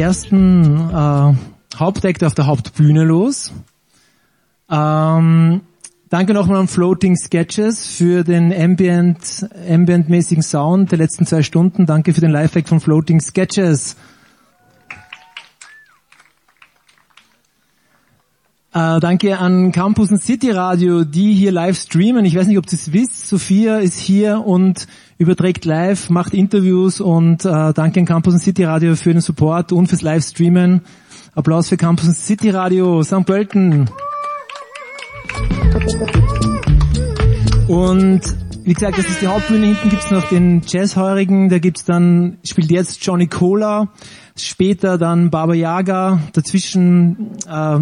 ersten 0.00 0.90
äh, 0.90 1.34
Hauptakt 1.76 2.24
auf 2.24 2.34
der 2.34 2.46
Hauptbühne 2.46 3.04
los. 3.04 3.52
Ähm, 4.70 5.60
danke 6.08 6.34
nochmal 6.34 6.58
an 6.58 6.68
Floating 6.68 7.16
Sketches 7.16 7.86
für 7.86 8.24
den 8.24 8.52
ambient, 8.52 9.48
ambient-mäßigen 9.68 10.42
Sound 10.42 10.90
der 10.90 10.98
letzten 10.98 11.26
zwei 11.26 11.42
Stunden. 11.42 11.86
Danke 11.86 12.14
für 12.14 12.20
den 12.20 12.30
Live-Act 12.30 12.68
von 12.68 12.80
Floating 12.80 13.20
Sketches. 13.20 13.96
Äh, 18.72 19.00
danke 19.00 19.38
an 19.38 19.72
Campus 19.72 20.12
und 20.12 20.22
City 20.22 20.52
Radio, 20.52 21.02
die 21.02 21.34
hier 21.34 21.50
live 21.50 21.76
streamen. 21.76 22.24
Ich 22.24 22.36
weiß 22.36 22.46
nicht, 22.46 22.58
ob 22.58 22.66
ihr 22.66 22.72
es 22.72 22.92
wisst. 22.92 23.28
Sophia 23.28 23.78
ist 23.78 23.98
hier 23.98 24.46
und 24.46 24.86
überträgt 25.20 25.66
live, 25.66 26.08
macht 26.08 26.32
Interviews 26.32 26.98
und 26.98 27.44
äh, 27.44 27.74
danke 27.74 28.00
an 28.00 28.06
Campus 28.06 28.32
und 28.32 28.40
City 28.40 28.64
Radio 28.64 28.96
für 28.96 29.12
den 29.12 29.20
Support 29.20 29.70
und 29.70 29.86
fürs 29.86 30.00
Livestreamen. 30.00 30.80
Applaus 31.34 31.68
für 31.68 31.76
Campus 31.76 32.08
und 32.08 32.16
City 32.16 32.48
Radio, 32.48 33.02
St. 33.02 33.26
Pölten. 33.26 33.90
Und 37.68 38.22
wie 38.64 38.72
gesagt, 38.72 38.96
das 38.96 39.10
ist 39.10 39.20
die 39.20 39.26
Hauptbühne. 39.26 39.66
Hinten 39.66 39.90
gibt's 39.90 40.10
noch 40.10 40.26
den 40.30 40.62
Jazzheurigen. 40.66 41.50
Da 41.50 41.58
gibt's 41.58 41.84
dann, 41.84 42.38
spielt 42.42 42.70
jetzt 42.70 43.04
Johnny 43.04 43.26
Cola. 43.26 43.88
Später 44.36 44.96
dann 44.96 45.28
Baba 45.28 45.52
Yaga. 45.52 46.20
Dazwischen 46.32 47.32
äh, 47.46 47.80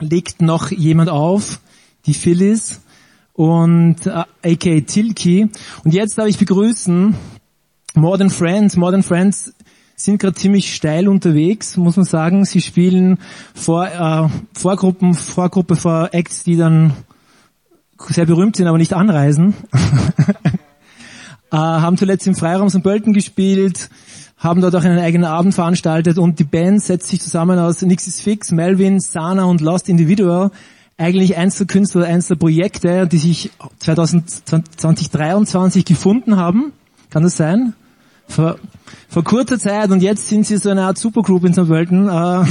legt 0.00 0.42
noch 0.42 0.70
jemand 0.70 1.08
auf, 1.08 1.60
die 2.04 2.12
Phyllis 2.12 2.81
und 3.42 4.06
äh, 4.06 4.10
aka 4.44 4.80
Tilki. 4.86 5.48
Und 5.82 5.92
jetzt 5.92 6.16
darf 6.16 6.28
ich 6.28 6.38
begrüßen 6.38 7.16
Modern 7.94 8.30
Friends. 8.30 8.76
Modern 8.76 9.02
Friends 9.02 9.52
sind 9.96 10.20
gerade 10.20 10.36
ziemlich 10.36 10.72
steil 10.72 11.08
unterwegs, 11.08 11.76
muss 11.76 11.96
man 11.96 12.04
sagen. 12.04 12.44
Sie 12.44 12.60
spielen 12.60 13.18
vor, 13.52 13.86
äh, 13.86 14.28
Vorgruppen, 14.52 15.14
Vorgruppe 15.14 15.74
vor 15.74 16.10
Acts, 16.12 16.44
die 16.44 16.56
dann 16.56 16.92
sehr 17.98 18.26
berühmt 18.26 18.54
sind, 18.54 18.68
aber 18.68 18.78
nicht 18.78 18.92
anreisen. 18.92 19.54
äh, 21.50 21.56
haben 21.56 21.96
zuletzt 21.96 22.28
im 22.28 22.36
Freiraum 22.36 22.70
St. 22.70 22.84
Pölten 22.84 23.12
gespielt, 23.12 23.90
haben 24.36 24.60
dort 24.60 24.76
auch 24.76 24.84
einen 24.84 25.00
eigenen 25.00 25.26
Abend 25.26 25.52
veranstaltet 25.52 26.16
und 26.16 26.38
die 26.38 26.44
Band 26.44 26.80
setzt 26.80 27.08
sich 27.08 27.20
zusammen 27.20 27.58
aus 27.58 27.82
Nix 27.82 28.06
is 28.06 28.20
Fix, 28.20 28.52
Melvin, 28.52 29.00
Sana 29.00 29.46
und 29.46 29.60
Lost 29.60 29.88
Individual. 29.88 30.52
Eigentlich 30.98 31.36
Einzelkünstler, 31.36 32.06
Einzelprojekte, 32.06 33.06
die 33.06 33.18
sich 33.18 33.50
2023 33.78 35.84
gefunden 35.84 36.36
haben. 36.36 36.72
Kann 37.10 37.22
das 37.22 37.36
sein? 37.36 37.74
Vor, 38.28 38.56
vor 39.08 39.24
kurzer 39.24 39.58
Zeit 39.58 39.90
und 39.90 40.02
jetzt 40.02 40.28
sind 40.28 40.46
sie 40.46 40.56
so 40.56 40.70
eine 40.70 40.84
Art 40.84 40.96
Supergroup 40.96 41.44
in 41.44 41.52
St. 41.52 41.66
Pölten. 41.66 42.08
Äh, 42.08 42.44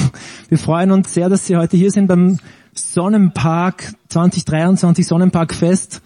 wir 0.49 0.57
freuen 0.57 0.91
uns 0.91 1.13
sehr, 1.13 1.29
dass 1.29 1.47
sie 1.47 1.55
heute 1.55 1.77
hier 1.77 1.91
sind 1.91 2.07
beim 2.07 2.39
Sonnenpark 2.73 3.93
2023 4.09 5.07
Sonnenpark 5.07 5.53
Fest. 5.53 6.01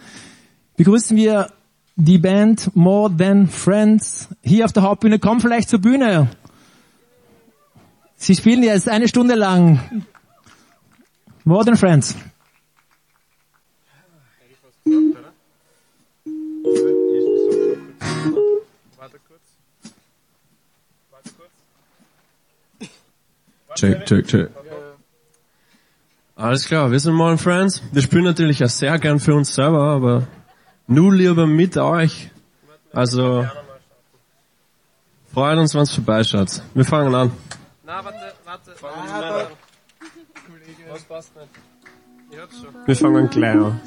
Begrüßen 0.77 1.17
wir 1.17 1.49
die 1.95 2.17
Band 2.17 2.75
More 2.75 3.15
Than 3.15 3.47
Friends 3.47 4.29
hier 4.43 4.65
auf 4.65 4.73
der 4.73 4.83
Hauptbühne. 4.83 5.19
Komm 5.19 5.41
vielleicht 5.41 5.69
zur 5.69 5.79
Bühne. 5.79 6.29
Sie 8.15 8.35
spielen 8.35 8.63
jetzt 8.63 8.89
eine 8.89 9.07
Stunde 9.07 9.35
lang 9.35 10.03
More 11.43 11.65
Than 11.65 11.77
Friends. 11.77 12.15
Check, 23.75 24.05
check, 24.05 24.27
check. 24.27 24.49
Alles 26.37 26.65
klar, 26.65 26.91
wir 26.91 26.99
sind 26.99 27.17
Than 27.17 27.37
Friends. 27.37 27.81
Wir 27.91 28.01
spielen 28.01 28.25
natürlich 28.25 28.63
auch 28.63 28.69
sehr 28.69 28.97
gern 28.99 29.19
für 29.19 29.35
uns 29.35 29.55
selber, 29.55 29.83
aber 29.83 30.27
nur 30.87 31.13
lieber 31.13 31.47
mit 31.47 31.77
euch. 31.77 32.29
Also, 32.91 33.47
freuen 35.33 35.59
uns, 35.59 35.73
wenn 35.75 35.81
es 35.83 35.93
vorbeischaut. 35.93 36.61
Wir 36.73 36.85
fangen 36.85 37.15
an. 37.15 37.31
Na, 37.85 38.03
warte, 38.03 38.33
warte. 38.43 38.71
Ah, 38.83 39.47
Was 40.89 41.03
passt 41.03 41.31
nicht? 41.35 41.49
Wir 42.85 42.95
fangen 42.95 43.29
gleich 43.29 43.55
an. 43.55 43.81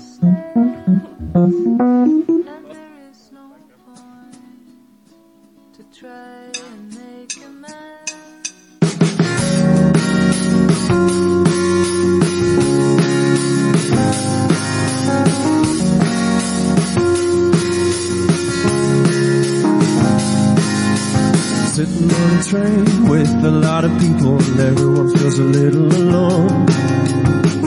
Sitting 21.79 22.11
on 22.11 22.39
a 22.39 22.43
train 22.43 23.09
with 23.09 23.45
a 23.45 23.51
lot 23.51 23.85
of 23.85 23.93
people 24.01 24.39
and 24.39 24.61
everyone 24.61 25.17
feels 25.17 25.39
a 25.39 25.45
little 25.45 25.87
alone. 25.87 26.67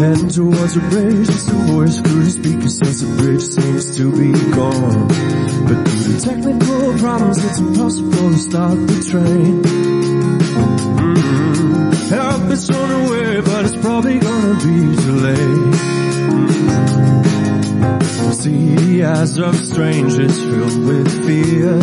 Heading 0.02 0.30
towards 0.30 0.76
a 0.78 0.80
bridge, 0.80 1.30
it's 1.30 1.48
a 1.48 1.54
voice 1.54 2.02
through 2.02 2.24
the 2.24 2.32
speaker 2.32 2.70
says 2.70 3.02
the 3.02 3.16
bridge 3.22 3.44
seems 3.44 3.96
to 3.98 4.12
be 4.12 4.32
gone. 4.52 5.08
But 5.68 5.86
due 5.86 6.04
to 6.04 6.22
technical 6.22 6.98
problems, 6.98 7.46
it's 7.46 7.60
impossible 7.60 8.32
to 8.32 8.38
start 8.38 8.78
the 8.88 9.04
train. 9.12 10.01
Help 12.12 12.52
is 12.52 12.70
on 12.70 12.90
the 12.90 13.10
way, 13.10 13.40
but 13.40 13.66
it's 13.66 13.78
probably 13.78 14.20
gonna 14.20 14.56
be 14.56 14.96
too 15.02 15.16
late. 15.28 15.76
See 18.34 18.76
the 18.76 19.06
eyes 19.06 19.38
of 19.40 19.56
strangers 19.56 20.38
filled 20.38 20.86
with 20.86 21.08
fear 21.26 21.80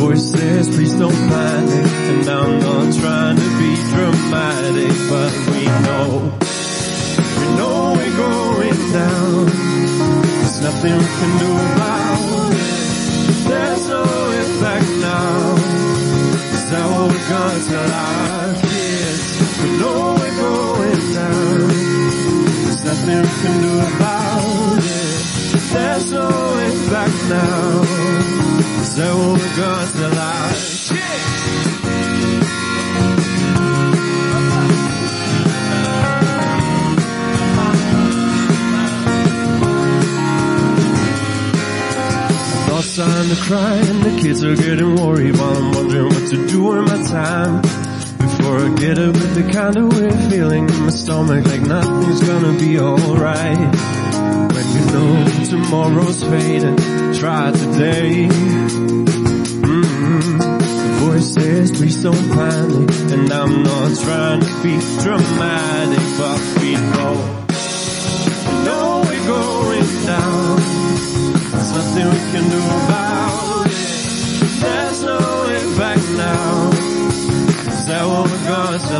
voices, 0.00 0.68
please 0.74 0.94
don't 0.94 1.12
panic. 1.12 1.86
And 2.10 2.28
I'm 2.28 2.60
not 2.60 2.94
trying 2.94 3.36
to 3.36 3.48
be 3.60 3.70
dramatic, 3.92 4.94
but 5.12 5.32
we 5.50 5.62
know, 5.86 6.06
we 7.40 7.46
know 7.58 7.92
we're 7.96 8.16
going 8.16 8.80
down. 8.92 9.44
There's 9.44 10.60
nothing 10.62 10.94
we 10.96 11.08
can 11.18 11.38
do 11.38 11.50
about 11.52 12.54
it. 12.54 12.59
No 26.10 26.28
way 26.28 26.90
back 26.90 27.12
now. 27.28 27.82
Is 28.80 28.96
that 28.96 29.14
what 29.14 29.38
we're 29.38 29.56
gonna 29.56 30.14
like? 30.14 30.69
To 43.30 43.36
cry 43.42 43.76
and 43.76 44.02
the 44.02 44.20
kids 44.20 44.42
are 44.42 44.56
getting 44.56 44.96
worried 44.96 45.36
while 45.38 45.56
I'm 45.56 45.70
wondering 45.72 46.06
what 46.06 46.28
to 46.30 46.48
do 46.48 46.64
with 46.64 46.84
my 46.88 47.00
time. 47.06 47.62
Before 48.18 48.58
I 48.58 48.74
get 48.74 48.98
up 48.98 49.14
with 49.14 49.34
the 49.36 49.52
kind 49.52 49.76
of 49.76 49.92
weird 49.92 50.18
feeling 50.28 50.68
in 50.68 50.80
my 50.82 50.90
stomach 50.90 51.46
like 51.46 51.60
nothing's 51.60 52.22
gonna 52.24 52.58
be 52.58 52.80
alright. 52.80 53.74
When 54.54 54.66
you 54.74 54.84
know 54.94 55.26
tomorrow's 55.48 56.24
fading, 56.24 56.76
try 57.20 57.52
today. 57.52 58.26
Mm-hmm. 59.62 60.38
The 60.38 60.98
voice 61.04 61.34
says 61.34 61.70
please 61.70 62.02
don't 62.02 62.32
panic, 62.32 62.90
and 63.12 63.32
I'm 63.32 63.62
not 63.62 63.96
trying 63.98 64.40
to 64.40 64.62
be 64.64 64.80
dramatic, 65.04 66.04
but 66.18 66.40
we 66.60 66.74
know, 66.74 67.14
we 68.26 68.64
know 68.64 69.02
we're 69.06 69.26
going 69.28 69.86
down. 70.06 70.59
There's 71.72 71.86
nothing 71.86 72.08
we 72.10 72.18
can 72.32 72.50
do 72.50 72.58
about 72.58 73.66
it. 73.66 74.60
There's 74.60 75.02
no 75.04 75.18
way 75.46 75.78
back 75.78 75.98
now. 76.16 76.70
Is 77.70 77.86
that 77.86 78.06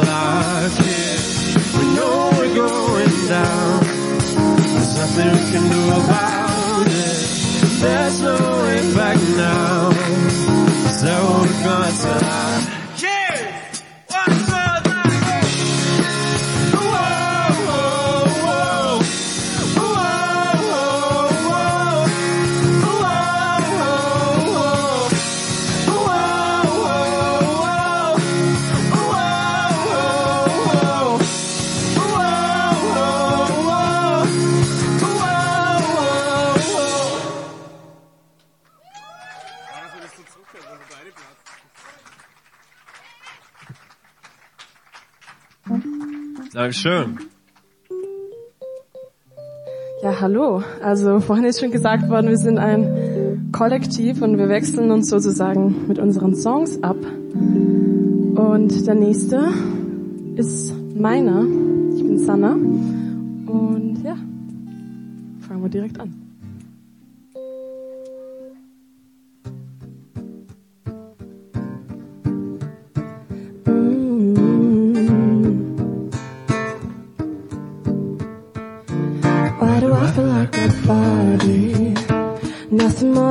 our? 0.06 0.70
We 1.80 1.94
know 1.96 2.30
we're 2.38 2.54
going 2.54 3.26
down. 3.26 3.80
There's 3.82 4.94
nothing 4.98 5.28
we 5.32 5.50
can 5.50 5.64
do 5.68 5.82
about 5.98 6.86
it. 6.86 7.80
There's 7.80 8.20
no 8.20 8.36
way 8.62 8.94
back 8.94 9.18
now. 9.34 9.90
Is 9.90 11.02
that 11.02 11.22
what 11.24 11.40
we're 11.42 11.64
gonna 11.64 11.90
tell 11.90 12.69
Dankeschön. 46.60 47.18
Ja, 50.02 50.20
hallo. 50.20 50.62
Also 50.82 51.20
vorhin 51.20 51.46
ist 51.46 51.58
schon 51.58 51.70
gesagt 51.70 52.10
worden, 52.10 52.28
wir 52.28 52.36
sind 52.36 52.58
ein 52.58 53.48
Kollektiv 53.50 54.20
und 54.20 54.36
wir 54.36 54.50
wechseln 54.50 54.90
uns 54.90 55.08
sozusagen 55.08 55.88
mit 55.88 55.98
unseren 55.98 56.34
Songs 56.34 56.82
ab. 56.82 56.98
Und 57.32 58.86
der 58.86 58.94
nächste 58.94 59.48
ist 60.36 60.74
meiner. 60.94 61.46
Ich 61.96 62.02
bin 62.02 62.18
Sanna. 62.18 62.52
Und 62.52 64.02
ja, 64.04 64.16
fangen 65.40 65.62
wir 65.62 65.70
direkt 65.70 65.98
an. 65.98 66.19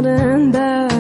Than 0.02 0.52
that. 0.52 0.92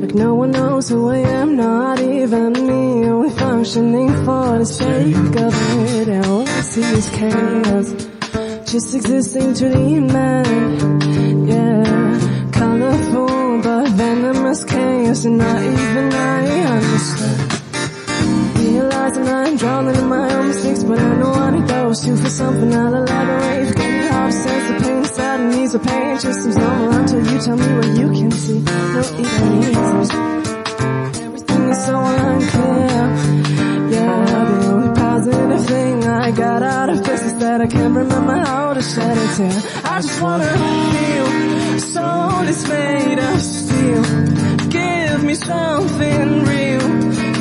Like 0.00 0.14
no 0.14 0.34
one 0.34 0.50
knows 0.50 0.88
who 0.88 1.08
I 1.08 1.18
am, 1.18 1.56
not 1.56 2.00
even 2.00 2.52
me. 2.52 3.08
Only 3.08 3.30
functioning 3.30 4.08
for 4.24 4.58
the 4.58 4.66
sake 4.66 5.36
of 5.46 5.54
it. 5.80 6.08
And 6.08 6.26
all 6.26 6.48
I 6.48 6.60
see 6.62 6.82
chaos. 7.18 7.92
Just 8.70 8.94
existing 8.94 9.54
to 9.54 9.68
demand. 9.68 11.02
Yeah, 11.48 12.50
colorful 12.52 13.62
but 13.62 13.88
venomous 13.90 14.64
chaos. 14.64 15.24
And 15.24 15.38
not 15.38 15.62
even 15.62 16.12
I 16.12 16.48
understand. 16.74 17.38
Realizing 18.58 19.28
I'm 19.28 19.56
drowning 19.56 19.96
in 19.96 20.08
my 20.08 20.34
own 20.34 20.48
mistakes, 20.48 20.84
but 20.84 20.98
I 20.98 21.16
know 21.16 21.32
I 21.32 21.50
need 21.50 21.68
those 21.68 22.00
two 22.04 22.16
for 22.16 22.30
something 22.30 22.74
I'll 22.74 22.94
elaborate. 22.94 23.81
The 25.72 25.78
pain 25.78 26.18
just 26.18 26.42
seems 26.42 26.56
normal 26.56 26.92
until 26.92 27.32
you 27.32 27.38
tell 27.40 27.56
me 27.56 27.68
what 27.78 27.88
you 27.98 28.08
can 28.18 28.30
see. 28.30 28.58
No 28.60 29.00
even 29.24 29.52
answers. 29.72 30.10
Everything 31.24 31.68
is 31.70 31.86
so 31.86 31.96
unclear. 31.96 33.04
Yeah, 33.94 34.44
the 34.50 34.66
only 34.68 34.94
positive 34.94 35.64
thing 35.66 36.04
I 36.04 36.30
got 36.30 36.62
out 36.62 36.88
of 36.90 37.02
this 37.02 37.22
is 37.22 37.38
that 37.38 37.62
I 37.62 37.66
can't 37.68 37.96
remember 37.96 38.34
how 38.34 38.74
to 38.74 38.82
shed 38.82 39.16
a 39.16 39.26
tear. 39.36 39.62
I 39.84 40.02
just 40.02 40.20
wanna 40.20 40.52
feel 40.92 41.28
soul 41.94 42.48
is 42.52 42.68
made 42.68 43.18
of 43.18 43.40
steel. 43.40 44.02
Give 44.68 45.24
me 45.24 45.34
something 45.34 46.44
real 46.52 46.86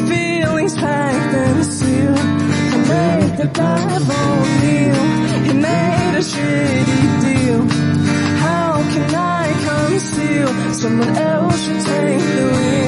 feelings 0.07 0.75
packed 0.75 1.33
and 1.35 1.65
sealed. 1.65 2.17
I 2.17 2.77
made 2.93 3.33
the 3.41 3.47
devil 3.61 4.27
kneel. 4.61 5.03
He 5.47 5.53
made 5.67 6.15
a 6.15 6.23
shitty 6.31 6.90
Someone 10.81 11.09
else 11.09 11.63
should 11.63 11.79
take 11.85 12.19
the 12.19 12.45
wheel. 12.57 12.81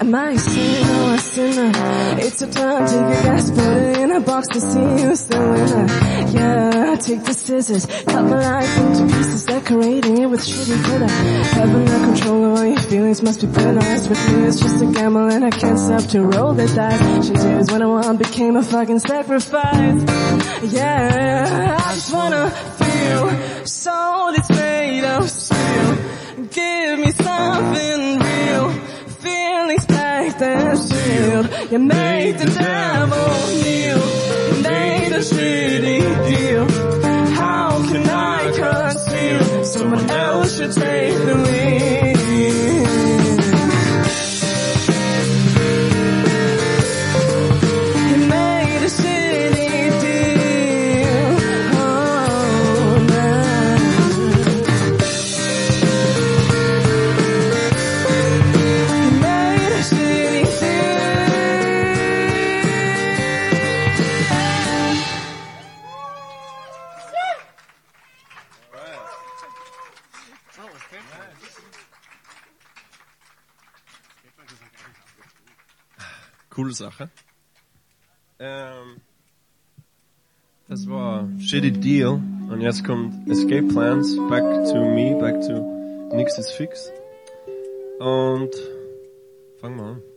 Am 0.00 0.14
I 0.14 0.30
a 0.30 0.38
sinner 0.38 1.02
or 1.02 1.14
a 1.14 1.18
sinner? 1.18 1.72
It's 2.20 2.40
your 2.40 2.50
time, 2.50 2.86
take 2.86 3.18
a 3.18 3.22
guess, 3.22 3.50
put 3.50 3.76
it 3.76 3.96
in 3.98 4.10
a 4.12 4.20
box 4.20 4.48
to 4.48 4.60
see 4.62 4.80
who's 4.80 5.26
the 5.26 5.38
winner. 5.38 5.86
Yeah, 6.32 6.96
take 6.96 7.22
the 7.22 7.34
scissors, 7.34 7.84
cut 7.84 8.24
my 8.24 8.40
life 8.40 8.78
into 8.78 9.14
pieces, 9.14 9.44
decorating 9.44 10.16
it 10.22 10.26
with 10.30 10.40
shitty 10.40 10.82
glitter. 10.84 11.06
Having 11.06 11.84
no 11.84 11.98
control 12.06 12.44
all 12.56 12.64
your 12.64 12.80
feelings 12.80 13.22
must 13.22 13.42
be 13.42 13.48
penalized. 13.48 14.08
With 14.08 14.32
me, 14.32 14.44
it's 14.44 14.58
just 14.58 14.82
a 14.82 14.86
gamble 14.86 15.28
and 15.28 15.44
I 15.44 15.50
can't 15.50 15.78
stop 15.78 16.04
to 16.12 16.22
roll 16.22 16.54
the 16.54 16.66
dice. 16.66 17.26
She 17.26 17.34
tears 17.34 17.70
when 17.70 17.82
I 17.82 17.86
want 17.86 18.18
became 18.18 18.56
a 18.56 18.62
fucking 18.62 19.00
sacrifice. 19.00 20.02
Yeah, 20.72 21.76
I 21.78 21.94
just 21.94 22.10
wanna 22.14 22.50
feel 22.50 23.66
soul 23.66 24.28
is 24.30 24.48
made 24.48 25.04
of. 25.04 25.39
Give 26.52 26.98
me 26.98 27.12
something 27.12 28.18
real 28.18 28.70
feelings 29.22 29.86
packed 29.86 30.42
and 30.42 30.78
sealed. 30.78 31.70
You 31.70 31.78
made 31.78 32.38
the 32.38 32.46
devil 32.46 33.28
kneel. 33.62 34.00
You 34.56 34.62
made 34.62 35.12
a 35.12 35.20
shitty 35.20 36.00
deal. 36.28 36.66
How 37.34 37.78
can 37.88 38.08
I 38.08 38.52
conceal? 38.52 39.64
Someone 39.64 40.10
else 40.10 40.56
should 40.56 40.72
take 40.72 41.18
the 41.18 41.34
lead. 41.36 41.89
Sache. 76.80 77.10
Ähm, 78.38 79.00
das 80.66 80.88
war 80.88 81.28
Shitty 81.38 81.72
Deal. 81.72 82.20
Und 82.50 82.62
jetzt 82.62 82.84
kommt 82.84 83.28
Escape 83.30 83.68
Plans, 83.68 84.16
Back 84.28 84.42
to 84.70 84.84
Me, 84.84 85.14
Back 85.20 85.40
to 85.42 86.16
Nix 86.16 86.38
ist 86.38 86.50
fix. 86.52 86.90
Und 87.98 88.50
fangen 89.60 89.76
wir 89.76 89.84
an. 89.84 90.09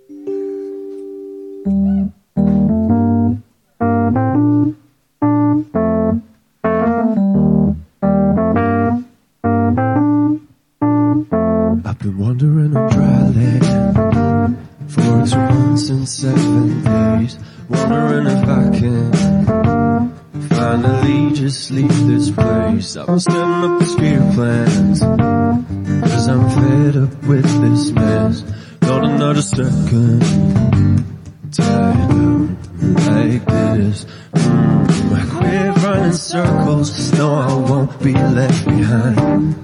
Place. 22.94 23.08
I 23.08 23.12
was 23.12 23.24
setting 23.24 23.42
up 23.42 23.80
the 23.80 23.86
escape 23.86 24.36
plans, 24.36 25.00
cause 26.12 26.28
I'm 26.28 26.50
fed 26.50 26.98
up 26.98 27.24
with 27.24 27.62
this 27.62 27.92
mess. 27.92 28.44
Not 28.82 29.04
another 29.04 29.42
second, 29.42 30.22
tied 31.52 32.10
down 32.10 32.58
like 32.82 33.46
this. 33.46 34.06
Mm, 34.34 35.14
I 35.14 35.26
quit 35.38 35.84
running 35.84 36.14
circles, 36.14 37.14
no 37.14 37.36
I 37.36 37.54
won't 37.56 38.04
be 38.04 38.14
left 38.14 38.66
behind. 38.66 39.56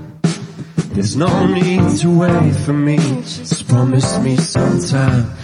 There's 0.93 1.15
no 1.15 1.45
need 1.47 1.97
to 1.99 2.19
wait 2.19 2.55
for 2.55 2.73
me. 2.73 2.97
Just 2.97 3.67
promise 3.67 4.19
me 4.19 4.35
sometime. 4.37 5.38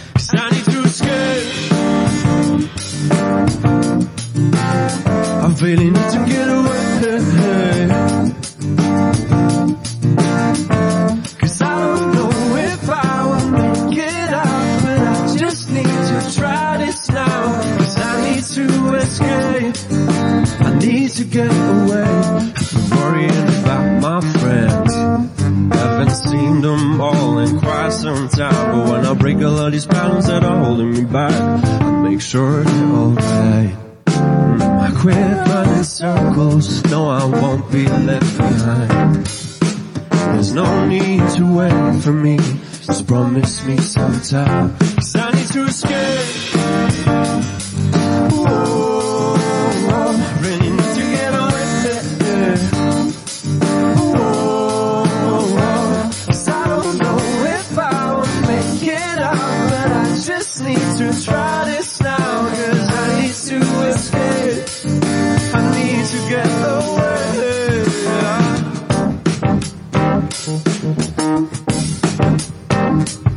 When 28.89 29.05
I 29.05 29.13
break 29.13 29.37
all 29.37 29.59
of 29.59 29.71
these 29.71 29.85
patterns 29.85 30.27
that 30.27 30.43
are 30.43 30.63
holding 30.63 30.91
me 30.91 31.03
back 31.03 31.33
I 31.81 32.09
make 32.09 32.21
sure 32.21 32.63
they're 32.63 32.85
alright 32.85 33.75
Mm, 34.15 34.79
I 34.79 34.91
quit 35.01 35.15
running 35.15 35.83
circles. 35.83 36.83
No, 36.85 37.09
I 37.09 37.25
won't 37.25 37.69
be 37.71 37.87
left 37.87 38.37
behind. 38.37 39.25
There's 40.33 40.53
no 40.53 40.87
need 40.87 41.27
to 41.31 41.57
wait 41.57 42.01
for 42.01 42.13
me. 42.13 42.37
Just 42.37 43.07
promise 43.07 43.65
me 43.65 43.77
sometime. 43.77 44.77
Cause 44.77 45.15
I 45.15 45.31
need 45.31 45.47
to 45.47 45.65
escape 45.65 46.54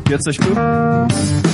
Geht's 0.08 0.26
euch 0.26 0.38
gut? 0.38 1.47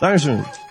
Dankeschön. 0.00 0.40
I 0.40 0.65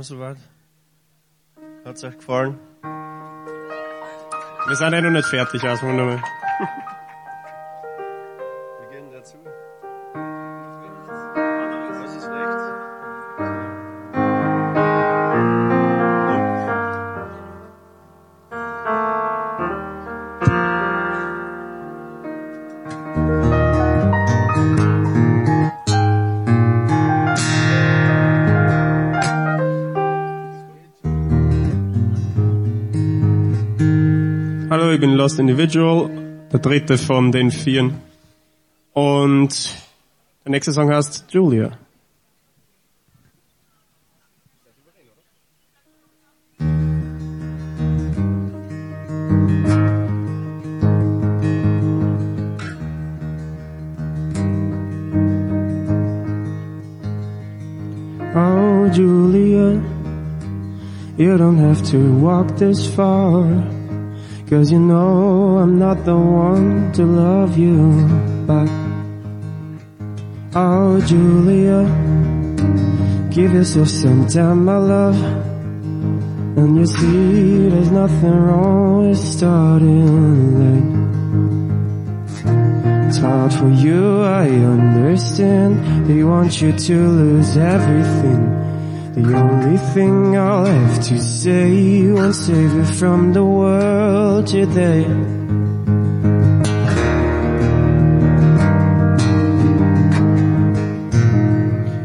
wir 0.00 0.04
soweit? 0.04 0.38
Hat's 1.84 2.02
euch 2.04 2.16
gefallen? 2.16 2.58
Wir 4.66 4.76
sind 4.76 4.92
ja 4.92 5.00
noch 5.02 5.10
nicht 5.10 5.28
fertig, 5.28 5.62
also 5.64 5.86
nochmal. 5.86 6.22
Lost 35.30 35.38
Individual, 35.38 36.10
der 36.52 36.58
dritte 36.58 36.98
von 36.98 37.30
den 37.30 37.52
vieren. 37.52 37.98
Und 38.92 39.76
der 40.44 40.50
nächste 40.50 40.72
Song 40.72 40.90
heißt 40.92 41.26
Julia. 41.30 41.70
Oh, 58.34 58.86
Julia, 58.92 59.80
you 61.16 61.36
don't 61.36 61.56
have 61.56 61.80
to 61.88 61.98
walk 62.20 62.56
this 62.56 62.84
far. 62.84 63.46
Cause 64.50 64.72
you 64.72 64.80
know 64.80 65.58
I'm 65.58 65.78
not 65.78 66.04
the 66.04 66.16
one 66.16 66.90
to 66.94 67.04
love 67.04 67.56
you 67.56 68.08
back. 68.48 68.68
Oh, 70.56 71.00
Julia, 71.06 71.86
give 73.30 73.52
yourself 73.52 73.86
some 73.86 74.26
time, 74.26 74.64
my 74.64 74.76
love. 74.76 75.22
And 76.58 76.76
you 76.78 76.84
see 76.84 77.68
there's 77.68 77.92
nothing 77.92 78.34
wrong 78.34 79.08
with 79.08 79.18
starting 79.18 80.58
late. 80.58 80.90
It's 83.06 83.18
hard 83.18 83.52
for 83.52 83.70
you, 83.70 84.22
I 84.22 84.48
understand. 84.48 86.06
They 86.08 86.24
want 86.24 86.60
you 86.60 86.72
to 86.72 87.08
lose 87.08 87.56
everything. 87.56 88.69
The 89.12 89.34
only 89.34 89.76
thing 89.92 90.36
I'll 90.36 90.64
have 90.64 91.02
to 91.08 91.18
say 91.18 92.12
won't 92.12 92.32
save 92.32 92.72
you 92.72 92.84
from 92.84 93.32
the 93.32 93.44
world 93.44 94.46
today. 94.46 95.04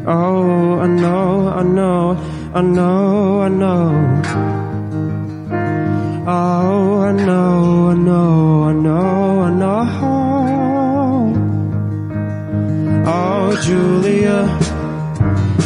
Oh, 0.08 0.80
I 0.80 0.88
know, 0.88 1.50
I 1.50 1.62
know, 1.62 2.18
I 2.56 2.62
know, 2.62 3.42
I 3.42 3.50
know. 3.50 4.22
Oh, 6.28 7.02
I 7.02 7.12
know, 7.12 7.90
I 7.90 7.94
know, 7.94 8.64
I 8.64 8.74
know, 8.74 9.42
I 9.42 9.50
know. 9.52 9.86
Oh, 13.06 13.56
Julia, 13.62 14.65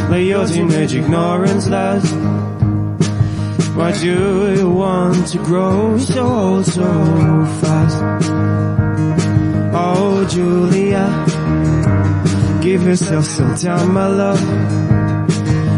let 0.09 0.21
your 0.21 0.45
teenage 0.47 0.93
ignorance 0.95 1.69
last. 1.69 2.11
Why 3.75 3.91
do 3.91 4.07
you 4.07 4.69
want 4.69 5.27
to 5.27 5.37
grow 5.37 5.97
so 5.99 6.27
old 6.27 6.65
so 6.65 6.83
fast? 7.61 8.01
Oh, 9.71 10.25
Julia, 10.27 11.05
give 12.61 12.83
yourself 12.83 13.25
some 13.25 13.55
time, 13.55 13.93
my 13.93 14.07
love. 14.07 14.43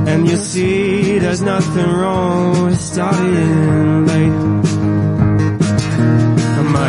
And 0.07 0.27
you 0.27 0.37
see 0.37 1.19
there's 1.19 1.41
nothing 1.41 1.91
wrong 1.91 2.65
with 2.65 2.79
starting 2.79 4.05
late. 4.07 4.70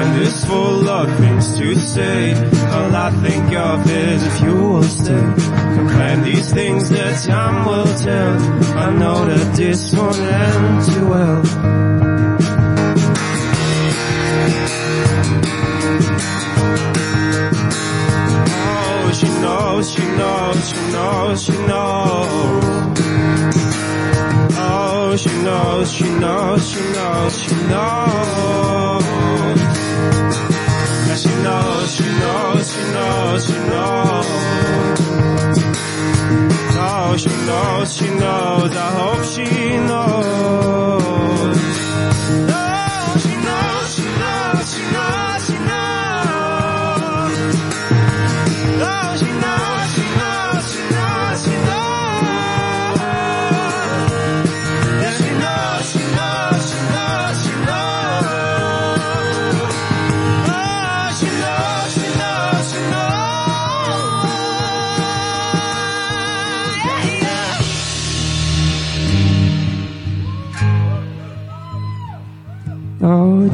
Full 0.03 0.89
of 0.89 1.19
things 1.19 1.57
to 1.59 1.75
say. 1.77 2.33
All 2.33 2.95
I 2.95 3.11
think 3.23 3.53
of 3.55 3.91
is 3.91 4.27
if 4.27 4.41
you 4.43 4.55
will 4.55 4.83
stay. 4.83 5.15
And 5.15 5.89
plan 5.89 6.23
these 6.25 6.53
things 6.53 6.91
that 6.91 7.23
time 7.25 7.65
will 7.65 7.87
tell. 7.99 8.39
I 8.79 8.93
know 8.93 9.25
that 9.25 9.57
this 9.57 9.95
won't 9.95 10.19
end 10.19 10.85
too 10.85 11.09
well. 11.09 11.43
Oh, 18.55 19.13
she 19.15 19.29
knows, 19.29 19.93
she 19.93 20.05
knows, 20.05 20.69
she 20.69 20.81
knows, 20.93 21.43
she 21.45 21.53
knows. 21.53 22.65
Oh, 24.59 25.17
she 25.17 25.31
knows, 25.43 25.93
she 25.93 26.05
knows, 26.05 26.71
she 26.71 26.81
knows, 26.93 27.43
she 27.43 27.55
knows. 27.69 29.32
Knows, 31.43 31.97
she 31.97 32.05
knows, 32.05 32.73
she 32.73 32.83
knows, 32.93 33.47
she 33.47 33.53
knows. 33.53 34.27
Oh, 36.85 37.17
she 37.17 37.29
knows, 37.47 37.97
she 37.97 38.09
knows, 38.15 38.77
I 38.77 38.91
hope 39.01 39.25
she 39.25 39.77
knows. 39.89 41.22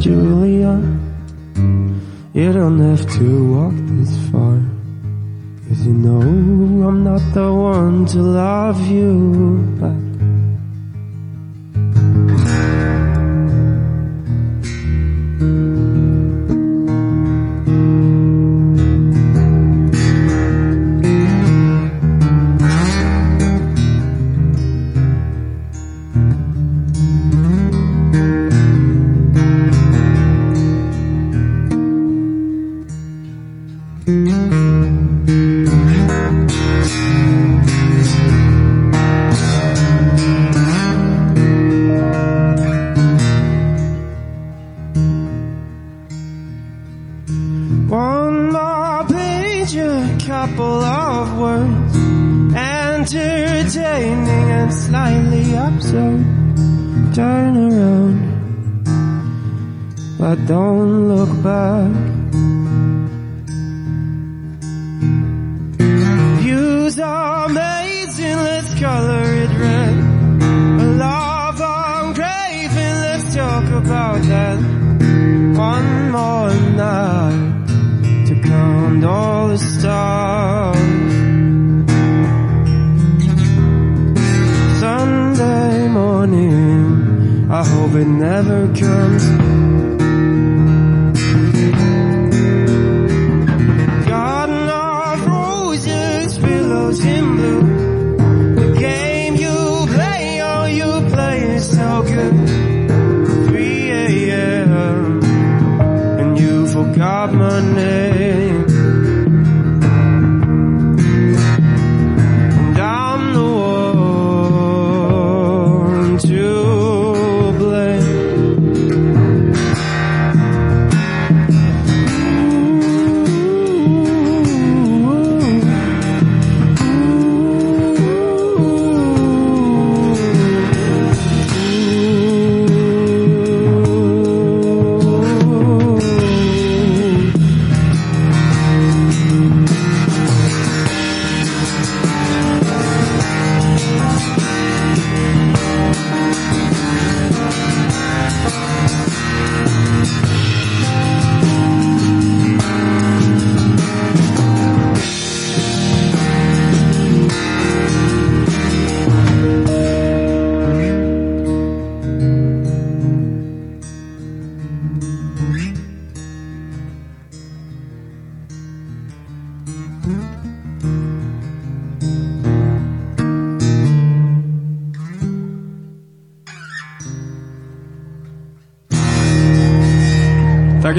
Julia, 0.00 0.80
you 2.32 2.52
don't 2.52 2.78
have 2.78 3.04
to 3.18 3.52
walk 3.52 3.74
this 3.98 4.16
far. 4.30 4.62
Cause 5.66 5.84
you 5.86 5.92
know 5.92 6.20
I'm 6.86 7.02
not 7.02 7.20
the 7.34 7.52
one 7.52 8.06
to 8.06 8.22
love 8.22 8.80
you 8.86 9.58
back. 9.80 10.07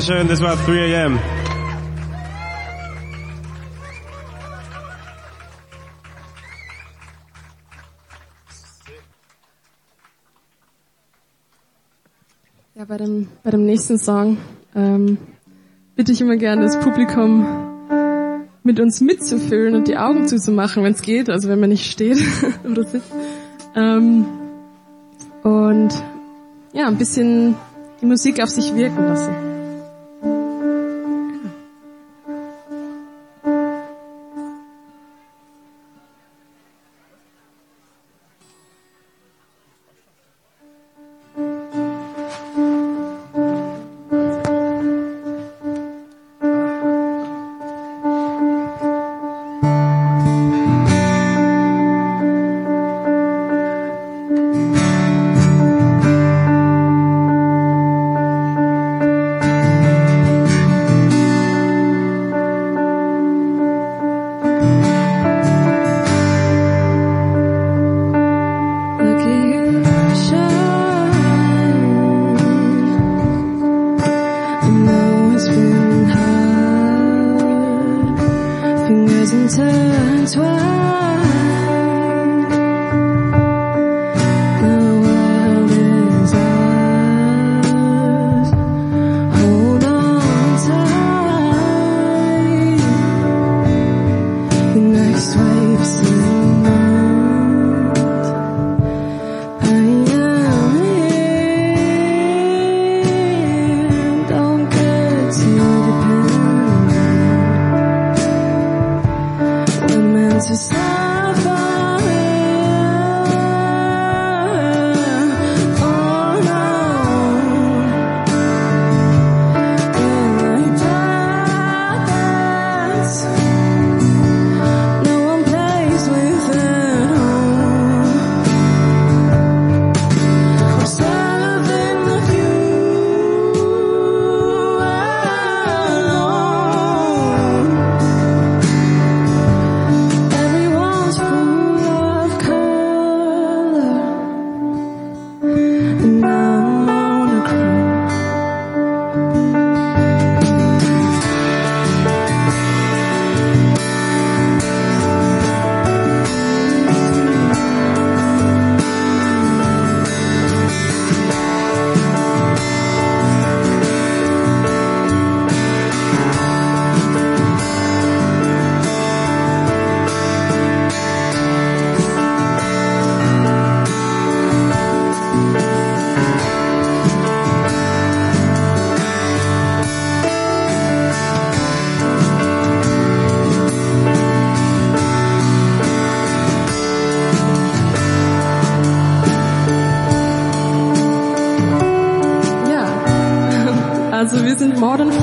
Dankeschön, 0.10 0.28
das 0.28 0.42
war 0.42 0.56
3 0.56 1.06
AM. 1.06 1.20
Ja, 12.74 12.86
bei 12.86 12.98
dem, 12.98 13.28
bei 13.44 13.52
dem 13.52 13.66
nächsten 13.66 14.00
Song 14.00 14.38
ähm, 14.76 15.20
bitte 15.96 16.12
ich 16.12 16.22
immer 16.22 16.38
gerne 16.38 16.64
das 16.64 16.80
Publikum 16.80 17.46
mit 18.64 18.80
uns 18.80 19.02
mitzufüllen 19.02 19.76
und 19.76 19.88
die 19.88 19.98
Augen 19.98 20.28
zuzumachen, 20.28 20.84
wenn 20.84 20.94
es 20.94 21.04
geht, 21.04 21.30
also 21.30 21.50
wenn 21.50 21.60
man 21.60 21.70
nicht 21.70 21.92
steht 21.92 22.18
oder 22.64 22.84
sitzt. 22.84 23.12
Ähm, 23.76 24.26
und 25.44 25.90
ja, 26.74 26.88
ein 26.88 26.98
bisschen 26.98 27.56
die 28.02 28.08
Musik 28.08 28.42
auf 28.42 28.50
sich 28.50 28.74
wirken 28.76 29.06
lassen. 29.06 29.49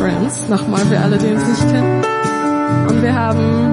Friends, 0.06 0.48
nochmal 0.48 0.86
für 0.86 1.00
alle, 1.00 1.18
die 1.18 1.32
uns 1.32 1.48
nicht 1.48 1.68
kennen. 1.68 2.04
Und 2.88 3.02
wir 3.02 3.12
haben 3.12 3.72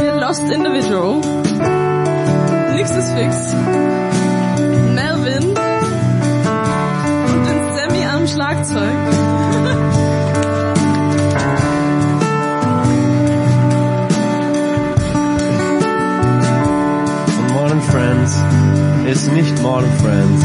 hier 0.00 0.14
Lost 0.16 0.42
Individual, 0.50 1.20
Nix 2.74 2.90
ist 2.90 3.12
fix, 3.12 3.54
Melvin 4.96 5.44
und 7.24 7.46
den 7.46 7.76
Sammy 7.76 8.04
am 8.04 8.26
Schlagzeug. 8.26 8.96
Friends 17.92 18.42
ist 19.06 19.32
nicht 19.32 19.62
Modern 19.62 19.90
Friends 20.00 20.44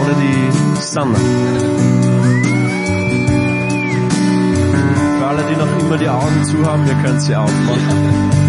ohne 0.00 0.14
die 0.20 0.80
Sanna. 0.80 1.18
Alle, 5.30 5.44
die 5.44 5.54
noch 5.54 5.78
immer 5.78 5.96
die 5.96 6.08
Augen 6.08 6.44
zu 6.44 6.66
haben, 6.66 6.84
wir 6.84 6.94
können 7.04 7.20
sie 7.20 7.36
aufmachen. 7.36 8.39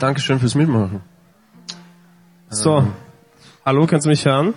Alright, 0.00 0.02
danke 0.02 0.20
schön 0.20 0.40
fürs 0.40 0.54
Mitmachen. 0.54 1.02
So. 2.48 2.86
Hallo, 3.64 3.86
kannst 3.86 4.06
du 4.06 4.10
mich 4.10 4.24
hören? 4.24 4.54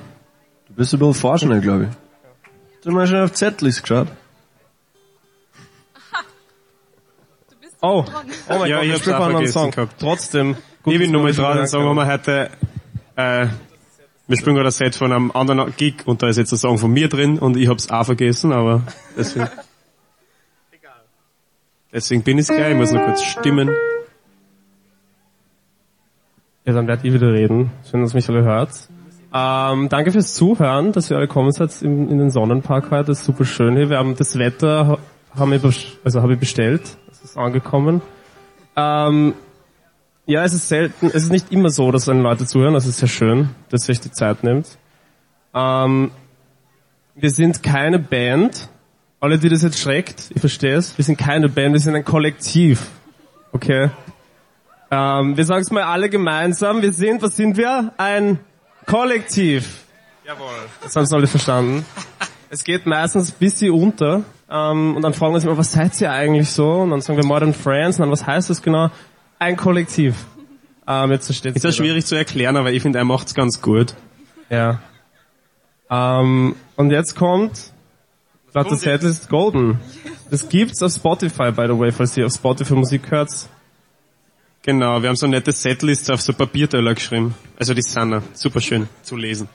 Du 0.67 0.73
bist 0.73 0.93
ein 0.93 0.99
bisschen 0.99 1.13
vorschnell, 1.13 1.59
glaube 1.59 1.83
ich. 1.83 2.81
Du 2.81 2.89
hast 2.89 2.95
mal 2.95 3.07
schon 3.07 3.19
auf 3.21 3.33
Zettelis 3.33 3.81
geschaut. 3.81 4.07
Oh, 7.85 8.05
oh 8.47 8.59
mein 8.59 8.69
Ja, 8.69 8.77
Gott, 8.77 8.85
ich 8.85 8.93
hab's 8.93 9.07
auch 9.09 9.13
einen 9.15 9.15
anderen 9.15 9.31
vergessen 9.33 9.51
Song. 9.51 9.71
gehabt. 9.71 9.95
Trotzdem. 9.99 10.55
Ich 10.85 10.97
bin 10.97 11.11
nochmal 11.11 11.33
dran 11.33 11.59
und 11.59 11.67
sagen 11.67 11.83
wir 11.83 11.93
mal 11.93 12.07
heute, 12.07 12.49
äh, 13.17 13.47
wir 14.25 14.37
spielen 14.37 14.55
gerade 14.55 14.69
ein 14.69 14.71
Set 14.71 14.95
von 14.95 15.11
einem 15.11 15.31
anderen 15.31 15.75
Gig 15.75 15.95
und 16.05 16.23
da 16.23 16.29
ist 16.29 16.37
jetzt 16.37 16.53
ein 16.53 16.57
Song 16.57 16.77
von 16.77 16.91
mir 16.91 17.09
drin 17.09 17.39
und 17.39 17.57
ich 17.57 17.67
hab's 17.67 17.89
auch 17.89 18.05
vergessen, 18.05 18.53
aber 18.53 18.83
deswegen. 19.17 19.49
Deswegen 21.91 22.23
bin 22.23 22.39
ich's 22.39 22.47
gleich, 22.47 22.71
ich 22.71 22.75
muss 22.75 22.91
noch 22.91 23.05
kurz 23.05 23.21
stimmen. 23.21 23.69
Ja, 26.65 26.73
dann 26.73 26.87
werde 26.87 27.05
ich 27.07 27.13
wieder 27.13 27.31
reden. 27.33 27.71
Schön, 27.89 28.01
dass 28.01 28.13
mich 28.13 28.27
alle 28.29 28.43
hört. 28.43 28.71
Ähm, 29.33 29.89
danke 29.89 30.11
fürs 30.11 30.33
Zuhören, 30.33 30.91
dass 30.91 31.09
ihr 31.11 31.17
alle 31.17 31.27
kommen 31.27 31.51
seid 31.51 31.81
in, 31.81 32.09
in 32.09 32.17
den 32.19 32.29
Sonnenpark 32.29 32.91
heute. 32.91 33.05
Das 33.05 33.19
ist 33.19 33.25
super 33.25 33.45
schön 33.45 33.75
hier. 33.75 33.89
Wir 33.89 33.97
haben 33.97 34.15
das 34.15 34.37
Wetter, 34.37 34.87
ha- 34.87 34.97
haben 35.37 35.51
wir, 35.51 35.61
also 36.03 36.21
habe 36.21 36.33
ich 36.33 36.39
bestellt. 36.39 36.81
Es 37.11 37.21
ist 37.23 37.37
angekommen. 37.37 38.01
Ähm, 38.75 39.33
ja, 40.25 40.43
es 40.43 40.53
ist 40.53 40.69
selten, 40.69 41.07
es 41.07 41.23
ist 41.23 41.31
nicht 41.31 41.51
immer 41.51 41.69
so, 41.69 41.91
dass 41.91 42.05
dann 42.05 42.21
Leute 42.21 42.45
zuhören. 42.45 42.73
Das 42.75 42.85
ist 42.85 42.99
sehr 42.99 43.09
schön, 43.09 43.49
dass 43.69 43.89
ihr 43.89 43.93
euch 43.93 43.99
die 43.99 44.11
Zeit 44.11 44.43
nimmt. 44.43 44.77
Ähm, 45.53 46.11
wir 47.15 47.29
sind 47.31 47.61
keine 47.63 47.99
Band. 47.99 48.69
Alle, 49.19 49.37
die 49.39 49.49
das 49.49 49.63
jetzt 49.63 49.79
schreckt, 49.79 50.31
ich 50.33 50.39
verstehe 50.41 50.75
es. 50.75 50.97
Wir 50.97 51.05
sind 51.05 51.17
keine 51.17 51.49
Band, 51.49 51.73
wir 51.73 51.79
sind 51.79 51.95
ein 51.95 52.03
Kollektiv. 52.05 52.89
Okay? 53.51 53.89
Ähm, 54.93 55.35
wir 55.35 55.45
sagen 55.45 55.61
es 55.61 55.71
mal 55.71 55.83
alle 55.83 56.07
gemeinsam. 56.07 56.83
Wir 56.83 56.93
sind, 56.93 57.21
was 57.23 57.35
sind 57.35 57.57
wir? 57.57 57.93
Ein 57.97 58.39
Kollektiv. 58.85 59.85
Jawohl. 60.23 60.45
Das 60.83 60.95
haben 60.95 61.05
sie 61.07 61.15
alle 61.15 61.25
verstanden. 61.25 61.83
Es 62.51 62.63
geht 62.63 62.85
meistens 62.85 63.31
ein 63.31 63.35
bisschen 63.39 63.71
unter. 63.71 64.21
Ähm, 64.51 64.95
und 64.95 65.01
dann 65.01 65.15
fragen 65.15 65.31
wir 65.31 65.35
uns 65.35 65.45
immer, 65.45 65.57
was 65.57 65.71
seid 65.71 65.99
ihr 65.99 66.11
eigentlich 66.11 66.47
so? 66.49 66.81
Und 66.81 66.91
dann 66.91 67.01
sagen 67.01 67.17
wir 67.17 67.25
Modern 67.25 67.55
Friends. 67.55 67.97
Und 67.97 68.03
dann, 68.03 68.11
was 68.11 68.27
heißt 68.27 68.51
das 68.51 68.61
genau? 68.61 68.91
Ein 69.39 69.57
Kollektiv. 69.57 70.13
Ähm, 70.87 71.11
jetzt 71.11 71.25
versteht 71.25 71.55
Ist 71.55 71.63
ja 71.63 71.71
schwierig 71.71 72.05
zu 72.05 72.15
erklären, 72.15 72.55
aber 72.55 72.71
ich 72.71 72.83
finde, 72.83 72.99
er 72.99 73.05
macht's 73.05 73.33
ganz 73.33 73.61
gut. 73.61 73.95
Ja. 74.51 74.79
Ähm, 75.89 76.55
und 76.75 76.91
jetzt 76.91 77.15
kommt, 77.15 77.73
Blatt 78.51 78.69
das 78.69 78.81
Set 78.81 79.01
ist 79.01 79.27
Golden. 79.27 79.79
Das 80.29 80.49
gibt's 80.49 80.83
auf 80.83 80.91
Spotify, 80.91 81.51
by 81.51 81.65
the 81.67 81.79
way, 81.79 81.91
falls 81.91 82.15
ihr 82.15 82.27
auf 82.27 82.33
Spotify 82.33 82.73
Musik 82.73 83.09
hört. 83.09 83.31
Genau, 84.65 85.01
wir 85.01 85.09
haben 85.09 85.17
so 85.17 85.27
nette 85.27 85.51
Setlists 85.51 86.09
auf 86.09 86.21
so 86.21 86.33
Papierteller 86.33 86.95
geschrieben. 86.95 87.35
Also 87.59 87.73
die 87.73 87.81
sind 87.81 88.23
super 88.33 88.61
schön 88.61 88.87
zu 89.03 89.17
lesen. 89.17 89.49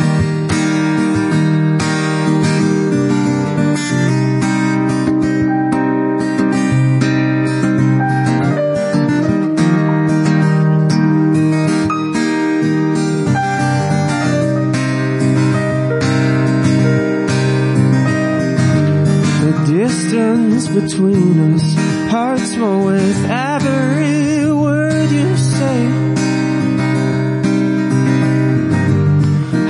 between 20.67 21.55
us 21.55 21.91
Hearts 22.11 22.57
more 22.57 22.87
with 22.87 23.25
every 23.29 24.51
word 24.51 25.09
you 25.11 25.37
say. 25.37 25.81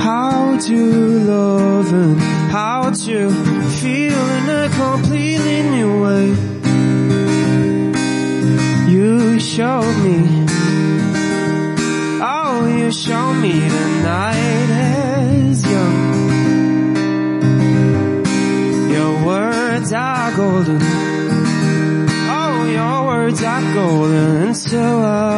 How 0.00 0.58
to 0.58 1.18
love 1.20 1.92
and 1.92 2.20
how 2.50 2.90
to 2.90 3.30
feel 3.80 4.22
in 4.38 4.48
a 4.48 4.68
completely 4.82 5.62
new 5.70 6.02
way. 6.02 6.26
You 8.92 9.38
showed 9.38 9.96
me, 10.02 10.18
oh, 12.20 12.66
you 12.76 12.90
showed 12.90 13.34
me 13.34 13.41
golden, 23.74 24.36
and 24.46 24.56
so 24.56 24.78
are 24.78 25.31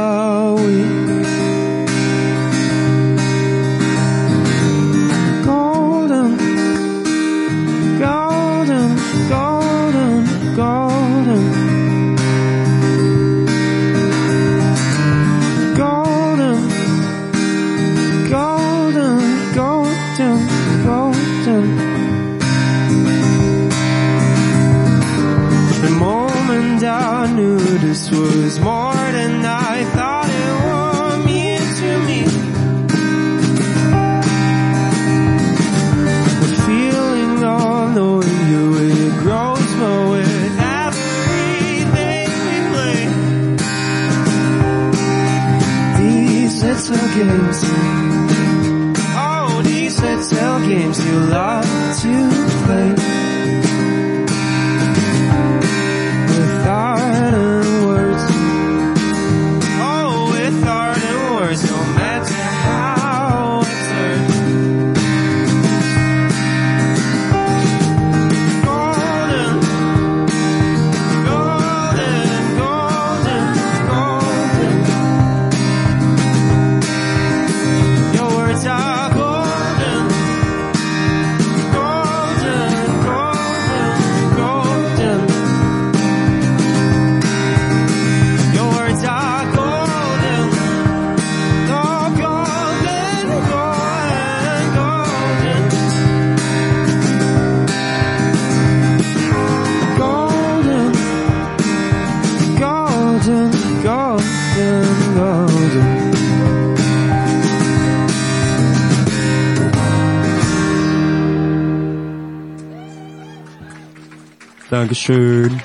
Dankeschön. 114.94 115.60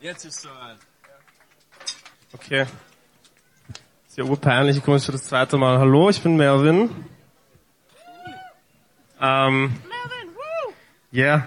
Jetzt 0.00 0.24
ist 0.24 0.42
soweit. 0.42 0.78
Okay. 2.32 2.66
Ist 4.08 4.18
ja 4.18 4.24
urpeinlich, 4.24 4.78
ich 4.78 4.82
komme 4.82 4.96
jetzt 4.96 5.06
schon 5.06 5.14
das 5.14 5.26
zweite 5.26 5.56
Mal. 5.58 5.78
Hallo, 5.78 6.10
ich 6.10 6.20
bin 6.20 6.34
Melvin. 6.34 6.90
Ähm, 9.20 9.60
Melvin, 9.60 10.34
woo! 10.34 10.72
Yeah. 11.12 11.46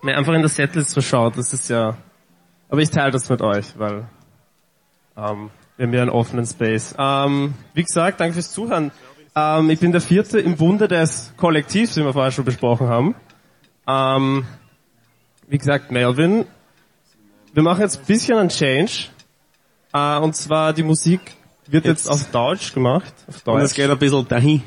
Mir 0.00 0.16
einfach 0.16 0.32
in 0.32 0.40
der 0.40 0.48
Setlist 0.48 0.94
verschaut, 0.94 1.36
das 1.36 1.52
ist 1.52 1.68
ja... 1.68 1.98
Aber 2.70 2.80
ich 2.80 2.88
teile 2.88 3.10
das 3.10 3.28
mit 3.28 3.42
euch, 3.42 3.78
weil 3.78 4.08
ähm, 5.18 5.50
wir 5.76 5.86
haben 5.86 5.92
ja 5.92 6.00
einen 6.00 6.10
offenen 6.10 6.46
Space. 6.46 6.94
Ähm, 6.96 7.52
wie 7.74 7.84
gesagt, 7.84 8.20
danke 8.20 8.32
fürs 8.32 8.52
Zuhören. 8.52 8.90
Ähm, 9.34 9.70
ich 9.70 9.80
bin 9.80 9.92
der 9.92 10.00
Vierte 10.00 10.40
im 10.40 10.56
Bunde 10.56 10.88
des 10.88 11.32
Kollektivs, 11.36 11.94
den 11.94 12.04
wir 12.04 12.12
vorher 12.12 12.32
schon 12.32 12.44
besprochen 12.44 12.88
haben. 12.88 13.14
Ähm, 13.86 14.44
wie 15.48 15.58
gesagt, 15.58 15.90
Melvin. 15.90 16.46
Wir 17.52 17.62
machen 17.62 17.80
jetzt 17.80 18.00
ein 18.00 18.06
bisschen 18.06 18.38
einen 18.38 18.48
Change. 18.48 19.08
Äh, 19.92 20.18
und 20.18 20.36
zwar 20.36 20.72
die 20.72 20.82
Musik 20.82 21.20
wird 21.66 21.84
jetzt, 21.84 22.06
Jetzt. 22.06 22.12
auf 22.12 22.30
Deutsch 22.30 22.72
gemacht. 22.74 23.12
Auf 23.28 23.46
Und 23.46 23.60
es 23.60 23.70
Deutsch. 23.70 23.74
geht 23.74 23.90
ein 23.90 23.98
bisschen 23.98 24.26
dahin. 24.28 24.62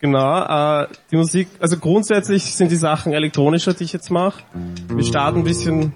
Genau, 0.00 0.82
äh, 0.82 0.86
die 1.10 1.16
Musik, 1.16 1.48
also 1.58 1.76
grundsätzlich 1.76 2.54
sind 2.54 2.70
die 2.70 2.76
Sachen 2.76 3.12
elektronischer, 3.12 3.74
die 3.74 3.82
ich 3.82 3.92
jetzt 3.92 4.10
mache. 4.12 4.44
Wir 4.88 5.04
starten 5.04 5.38
ein 5.38 5.44
bisschen 5.44 5.92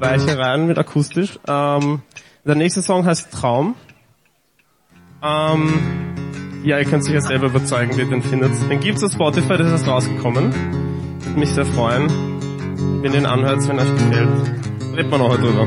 weicher 0.00 0.36
rein 0.36 0.66
mit 0.66 0.76
akustisch. 0.76 1.38
Ähm, 1.46 2.02
der 2.44 2.56
nächste 2.56 2.82
Song 2.82 3.06
heißt 3.06 3.32
Traum. 3.32 3.76
Ähm, 5.22 6.03
ja, 6.64 6.78
ihr 6.78 6.86
könnt 6.86 7.04
sich 7.04 7.12
ja 7.12 7.20
selber 7.20 7.46
überzeugen, 7.46 7.94
wie 7.96 8.00
ihr 8.00 8.08
den 8.08 8.22
findet. 8.22 8.52
Den 8.70 8.80
gibt's 8.80 9.04
auf 9.04 9.12
Spotify, 9.12 9.58
das 9.58 9.82
ist 9.82 9.86
rausgekommen. 9.86 10.52
Würde 11.20 11.38
mich 11.38 11.50
sehr 11.50 11.66
freuen, 11.66 12.08
wenn 13.02 13.12
ihr 13.12 13.18
ihn 13.18 13.26
anhört, 13.26 13.68
wenn 13.68 13.78
euch 13.78 13.92
gefällt. 13.92 14.28
Redet 14.96 15.10
man 15.10 15.20
noch 15.20 15.36
drüber. 15.36 15.66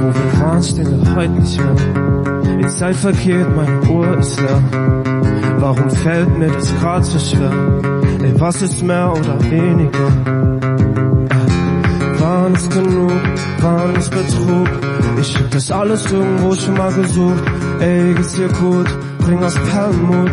Wo 0.00 0.08
wir 0.08 0.40
waren, 0.40 0.62
stehen 0.64 1.04
wir 1.04 1.14
heute 1.14 1.32
nicht 1.32 1.60
mehr. 1.60 2.58
Die 2.58 2.66
Zeit 2.66 2.96
vergeht, 2.96 3.46
meine 3.54 3.82
Uhr 3.88 4.18
ist 4.18 4.40
leer. 4.40 5.01
Warum 5.62 5.88
fällt 5.90 6.38
mir 6.38 6.48
das 6.48 6.74
grad 6.80 7.04
so 7.04 7.20
schwer? 7.20 7.52
Ey, 8.20 8.34
was 8.40 8.60
ist 8.62 8.82
mehr 8.82 9.12
oder 9.12 9.40
weniger? 9.48 10.08
Äh, 10.26 12.20
Waren 12.20 12.52
es 12.54 12.68
genug? 12.68 13.12
Waren 13.60 13.94
es 13.96 14.10
Betrug? 14.10 14.68
Ich 15.20 15.38
hab 15.38 15.50
das 15.52 15.70
alles 15.70 16.10
irgendwo 16.10 16.52
schon 16.56 16.74
mal 16.74 16.92
gesucht. 16.92 17.44
Ey, 17.78 18.12
geht's 18.12 18.34
dir 18.34 18.48
gut? 18.48 18.88
Bring 19.18 19.38
aus 19.38 19.54
Perlenmut. 19.54 20.32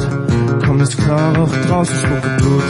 Komm, 0.66 0.82
ist 0.82 0.98
klar, 0.98 1.38
auch 1.38 1.56
draußen 1.68 1.96
spucke 1.96 2.30
Blut. 2.40 2.64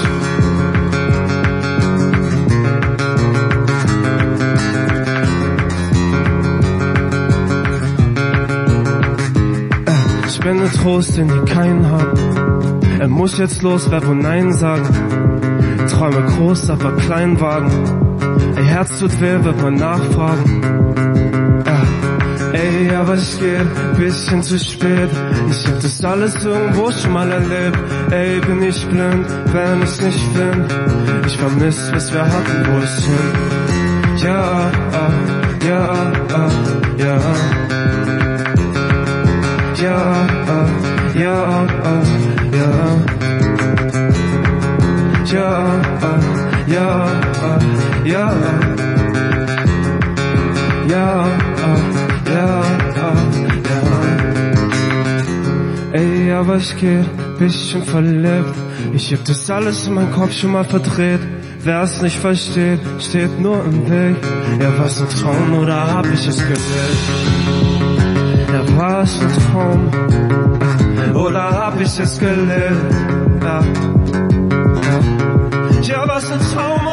Ich 10.27 10.39
bin 10.41 10.57
der 10.57 10.71
Trost, 10.73 11.15
den 11.15 11.29
die 11.29 11.51
keinen 11.53 11.89
haben. 11.89 12.38
Er 12.99 13.07
muss 13.07 13.37
jetzt 13.37 13.61
los, 13.61 13.89
wer 13.89 14.05
wohl 14.05 14.15
Nein 14.15 14.51
sagen? 14.51 14.85
Träume 15.89 16.21
groß, 16.25 16.69
aber 16.69 16.91
klein 16.97 17.39
wagen. 17.39 17.71
Ey, 18.57 18.65
Herz 18.65 18.99
tut 18.99 19.21
weh, 19.21 19.41
wird 19.41 19.61
man 19.61 19.75
nachfragen. 19.75 20.61
Ja. 21.65 21.81
Ey, 22.51 22.93
aber 22.93 23.13
es 23.13 23.39
geht 23.39 23.97
bisschen 23.97 24.43
zu 24.43 24.59
spät. 24.59 25.09
Ich 25.49 25.65
hab 25.65 25.79
das 25.79 26.03
alles 26.03 26.43
irgendwo 26.43 26.91
schon 26.91 27.13
mal 27.13 27.31
erlebt. 27.31 27.79
Ey, 28.11 28.41
bin 28.41 28.61
ich 28.63 28.85
blind, 28.87 29.27
wenn 29.53 29.81
ich's 29.81 30.01
nicht 30.01 30.19
find. 30.33 30.67
Ich 31.25 31.37
vermiss, 31.37 31.91
was 31.93 32.11
wir 32.11 32.25
hatten, 32.25 32.67
wo 32.69 32.79
ist 32.79 33.05
hin? 33.05 33.13
Ja, 34.17 34.71
ja, 35.65 36.11
ja. 36.27 36.49
Ja, 36.97 37.19
ja, 39.81 40.27
ah, 40.47 40.67
ja. 41.17 42.38
Ja, 45.25 45.81
ah, 46.01 46.19
ja, 46.67 47.07
ah, 47.43 47.59
ja. 48.03 48.33
Ja, 50.89 51.25
ah, 51.67 51.79
ja, 52.33 52.61
ah, 53.05 53.19
ja. 53.69 53.81
Ey, 55.91 56.31
aber 56.31 56.57
ich 56.57 56.75
geh 56.79 57.03
bisschen 57.39 57.83
verlebt. 57.83 58.53
Ich 58.93 59.13
hab 59.13 59.23
das 59.25 59.49
alles 59.49 59.87
in 59.87 59.93
meinem 59.93 60.11
Kopf 60.11 60.33
schon 60.33 60.51
mal 60.51 60.65
verdreht. 60.65 61.21
Wer 61.63 61.83
es 61.83 62.01
nicht 62.01 62.17
versteht, 62.17 62.79
steht 62.99 63.39
nur 63.39 63.63
im 63.65 63.89
Weg. 63.89 64.15
Ja, 64.61 64.71
was 64.77 65.01
ein 65.01 65.09
Traum 65.09 65.59
oder 65.59 65.93
hab 65.93 66.05
ich 66.13 66.27
es 66.27 66.37
gewählt? 66.37 66.59
Ja, 68.51 68.77
war 68.77 69.03
es 69.03 69.19
ein 69.21 69.31
Traum? 69.51 70.58
Oder 71.29 71.51
hab 71.51 71.79
ich 71.79 71.99
es 71.99 72.17
gelebt? 72.17 72.95
Ja, 73.43 73.61
ja. 74.81 75.81
ja 75.81 76.07
was 76.07 76.31
ein 76.31 76.39
Traum 76.39 76.88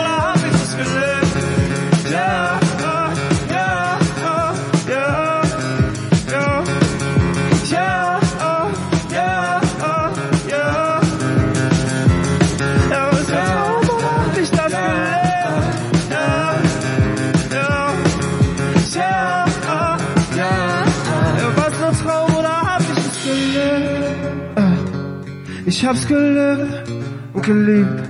Ich 25.79 25.85
hab's 25.85 26.09
gelebt 26.09 26.89
und 27.35 27.43
geliebt. 27.43 28.09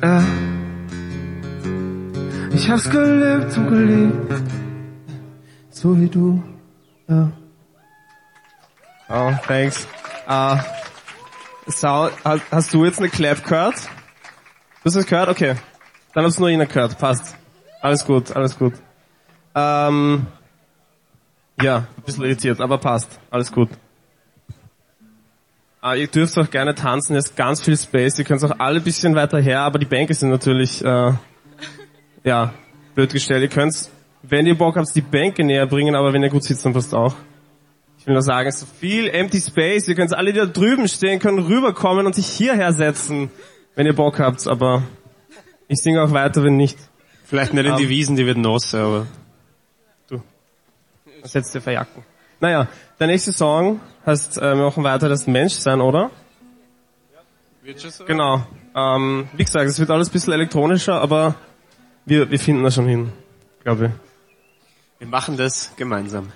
Ja. 0.00 0.22
Ich 2.52 2.70
hab's 2.70 2.88
gelebt 2.88 3.56
und 3.56 3.68
geliebt. 3.68 4.42
So 5.70 5.98
wie 6.00 6.08
du. 6.08 6.40
Ja. 7.08 7.32
Oh, 9.08 9.32
thanks. 9.44 9.88
Uh, 10.28 10.56
Sau, 11.66 12.10
hast, 12.24 12.42
hast 12.52 12.72
du 12.72 12.84
jetzt 12.84 13.00
eine 13.00 13.08
Clap 13.08 13.42
gehört? 13.42 13.74
Du 13.74 14.84
hast 14.84 14.94
es 14.94 15.04
gehört? 15.04 15.30
Okay. 15.30 15.56
Dann 16.12 16.24
hast 16.24 16.36
du 16.36 16.42
nur 16.42 16.50
ihn 16.50 16.60
gehört. 16.60 16.96
Passt. 16.96 17.34
Alles 17.82 18.04
gut, 18.04 18.30
alles 18.36 18.56
gut. 18.56 18.74
Ähm, 19.56 20.28
ja, 21.60 21.88
ein 21.96 22.02
bisschen 22.06 22.22
irritiert, 22.22 22.60
aber 22.60 22.78
passt. 22.78 23.18
Alles 23.32 23.50
gut. 23.50 23.70
Ah, 25.86 25.96
ihr 25.96 26.06
dürft 26.06 26.38
auch 26.38 26.48
gerne 26.48 26.74
tanzen, 26.74 27.12
hier 27.12 27.18
ist 27.18 27.36
ganz 27.36 27.60
viel 27.60 27.76
Space, 27.76 28.18
ihr 28.18 28.24
könnt 28.24 28.42
auch 28.42 28.58
alle 28.58 28.78
ein 28.78 28.82
bisschen 28.82 29.14
weiter 29.14 29.38
her, 29.38 29.60
aber 29.60 29.78
die 29.78 29.84
Bänke 29.84 30.14
sind 30.14 30.30
natürlich, 30.30 30.82
äh, 30.82 31.12
ja, 32.24 32.54
blöd 32.94 33.12
gestellt. 33.12 33.42
Ihr 33.42 33.50
könnt, 33.50 33.90
wenn 34.22 34.46
ihr 34.46 34.56
Bock 34.56 34.76
habt, 34.76 34.88
die 34.94 35.02
Bänke 35.02 35.44
näher 35.44 35.66
bringen, 35.66 35.94
aber 35.94 36.14
wenn 36.14 36.22
ihr 36.22 36.30
gut 36.30 36.42
sitzt, 36.42 36.64
dann 36.64 36.72
passt 36.72 36.94
auch. 36.94 37.14
Ich 37.98 38.06
will 38.06 38.14
nur 38.14 38.22
sagen, 38.22 38.48
es 38.48 38.54
ist 38.54 38.60
so 38.62 38.66
viel 38.80 39.08
Empty 39.10 39.38
Space, 39.42 39.86
ihr 39.86 39.94
könnt 39.94 40.14
alle, 40.14 40.32
die 40.32 40.38
da 40.38 40.46
drüben 40.46 40.88
stehen, 40.88 41.18
können 41.18 41.40
rüberkommen 41.40 42.06
und 42.06 42.14
sich 42.14 42.28
hierher 42.28 42.72
setzen, 42.72 43.30
wenn 43.74 43.84
ihr 43.84 43.94
Bock 43.94 44.20
habt, 44.20 44.48
aber 44.48 44.84
ich 45.68 45.82
singe 45.82 46.02
auch 46.02 46.12
weiter, 46.12 46.42
wenn 46.44 46.56
nicht. 46.56 46.78
Vielleicht 47.26 47.52
nicht 47.52 47.66
in 47.66 47.76
die 47.76 47.82
Ähm. 47.82 47.88
Wiesen, 47.90 48.16
die 48.16 48.24
wird 48.24 48.38
nass, 48.38 48.74
aber 48.74 49.06
Was 51.20 51.32
setzt 51.32 51.54
ihr 51.54 51.60
für 51.60 51.72
Jacken? 51.72 52.02
Naja, 52.40 52.68
der 52.98 53.06
nächste 53.06 53.32
Song 53.32 53.80
heißt, 54.06 54.38
äh, 54.38 54.56
wir 54.56 54.64
machen 54.64 54.84
weiter 54.84 55.08
das 55.08 55.26
Menschsein, 55.26 55.80
oder? 55.80 56.10
Genau. 58.06 58.46
Ähm, 58.74 59.28
wie 59.32 59.44
gesagt, 59.44 59.68
es 59.68 59.78
wird 59.78 59.90
alles 59.90 60.08
ein 60.08 60.12
bisschen 60.12 60.32
elektronischer, 60.32 61.00
aber 61.00 61.34
wir, 62.04 62.30
wir 62.30 62.38
finden 62.38 62.62
das 62.64 62.74
schon 62.74 62.86
hin, 62.86 63.12
glaube 63.62 63.86
ich. 63.86 65.00
wir 65.00 65.06
machen 65.06 65.36
das 65.36 65.72
gemeinsam. 65.76 66.32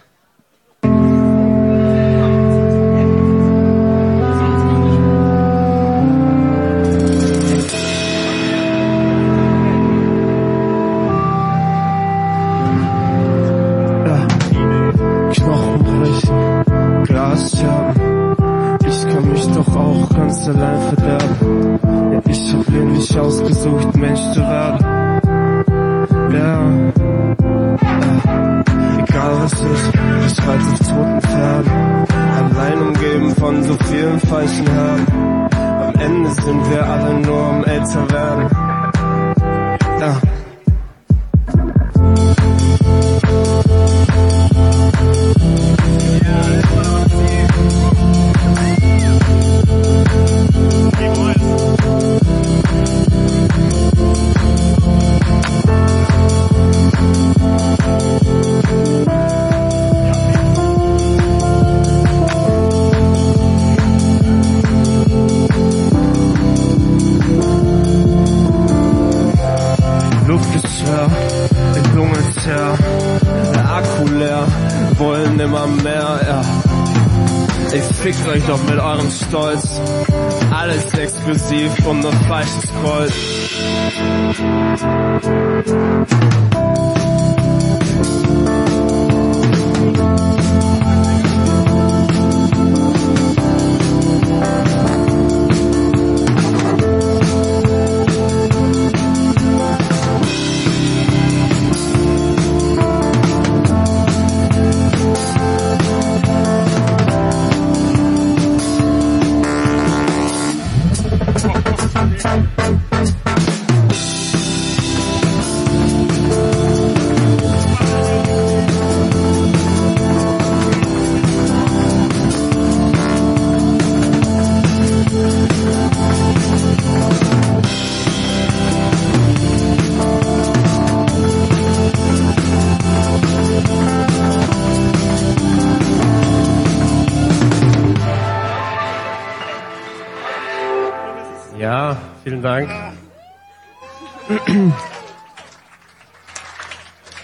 Vielen 142.29 142.43
Dank. 142.43 142.69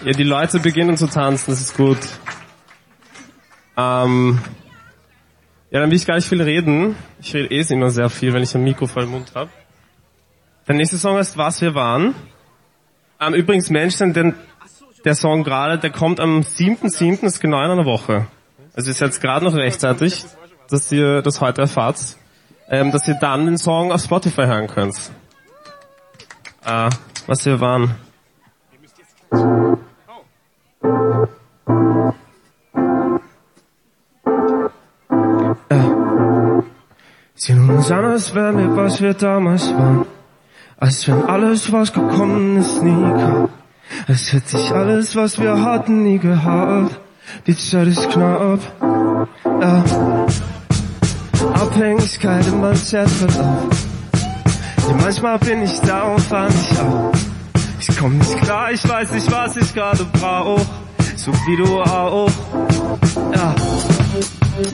Ja, 0.03 0.11
die 0.11 0.23
Leute 0.23 0.59
beginnen 0.59 0.97
zu 0.97 1.05
tanzen, 1.05 1.51
das 1.51 1.61
ist 1.61 1.77
gut. 1.77 1.99
Ähm, 3.77 4.39
ja, 5.69 5.79
dann 5.79 5.91
will 5.91 5.97
ich 5.97 6.07
gar 6.07 6.15
nicht 6.15 6.27
viel 6.27 6.41
reden. 6.41 6.95
Ich 7.21 7.35
rede 7.35 7.53
eh 7.53 7.61
immer 7.71 7.91
sehr 7.91 8.09
viel, 8.09 8.33
wenn 8.33 8.41
ich 8.41 8.55
ein 8.55 8.63
Mikro 8.63 8.87
vor 8.87 9.03
dem 9.03 9.11
Mund 9.11 9.31
habe. 9.35 9.51
Der 10.67 10.73
nächste 10.73 10.97
Song 10.97 11.17
heißt 11.17 11.37
Was 11.37 11.61
wir 11.61 11.75
waren. 11.75 12.15
Ähm, 13.21 13.35
übrigens, 13.35 13.69
Menschen, 13.69 14.13
denn 14.13 14.33
der 15.03 15.13
Song 15.13 15.43
gerade, 15.43 15.77
der 15.77 15.91
kommt 15.91 16.19
am 16.19 16.39
7.7., 16.39 17.21
das 17.21 17.35
ist 17.35 17.41
genau 17.41 17.63
in 17.63 17.69
einer 17.69 17.85
Woche. 17.85 18.25
Also 18.73 18.89
ist 18.89 19.01
jetzt 19.01 19.21
gerade 19.21 19.45
noch 19.45 19.53
rechtzeitig, 19.53 20.25
dass 20.69 20.91
ihr 20.91 21.21
das 21.21 21.41
heute 21.41 21.61
erfahrt, 21.61 22.17
ähm, 22.69 22.91
dass 22.91 23.07
ihr 23.07 23.15
dann 23.15 23.45
den 23.45 23.57
Song 23.57 23.91
auf 23.91 24.01
Spotify 24.01 24.45
hören 24.45 24.67
könnt. 24.67 24.95
Äh, 26.65 26.89
was 27.27 27.45
wir 27.45 27.59
waren. 27.59 27.95
Sehen 37.35 37.69
uns 37.69 37.91
an, 37.91 38.05
als 38.05 38.33
wären 38.33 38.57
wir, 38.57 38.75
was 38.75 39.01
wir 39.01 39.13
damals 39.13 39.71
waren. 39.73 40.05
Als 40.77 41.07
wenn 41.07 41.23
alles, 41.25 41.71
was 41.71 41.93
gekommen 41.93 42.57
ist, 42.57 42.81
nie 42.81 42.91
kam. 42.91 43.49
Es 44.07 44.33
hätte 44.33 44.57
sich 44.57 44.71
alles, 44.71 45.15
was 45.15 45.39
wir 45.39 45.63
hatten, 45.63 46.03
nie 46.03 46.19
gehabt. 46.19 46.99
Die 47.47 47.55
Zeit 47.55 47.87
ist 47.87 48.09
knapp. 48.09 48.59
Ja. 49.61 49.83
Abhängigkeit 51.53 52.45
meinem 52.55 52.73
Chatverlauf. 52.73 53.67
Ja, 54.87 54.95
manchmal 55.01 55.39
bin 55.39 55.63
ich 55.63 55.79
da 55.81 56.03
und 56.03 56.21
fahr 56.21 56.47
nicht 56.47 56.79
auf. 56.79 57.11
Ich 57.79 57.97
komm 57.97 58.17
nicht 58.17 58.41
klar, 58.41 58.71
ich 58.71 58.87
weiß 58.87 59.11
nicht, 59.11 59.31
was 59.31 59.57
ich 59.57 59.73
gerade 59.73 60.05
brauch. 60.13 60.61
So 61.15 61.31
wie 61.31 61.57
du 61.57 61.81
auch. 61.81 62.29
Ja. 63.33 63.55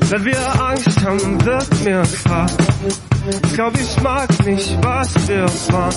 Wenn 0.09 0.25
wir 0.25 0.61
Angst 0.61 1.03
haben, 1.03 1.45
wird 1.45 1.83
mir 1.83 2.03
klar. 2.23 2.45
Ich 3.43 3.53
glaub, 3.53 3.73
ich 3.79 4.01
mag 4.01 4.45
nicht, 4.45 4.77
was 4.81 5.27
wir 5.27 5.45
waren. 5.71 5.95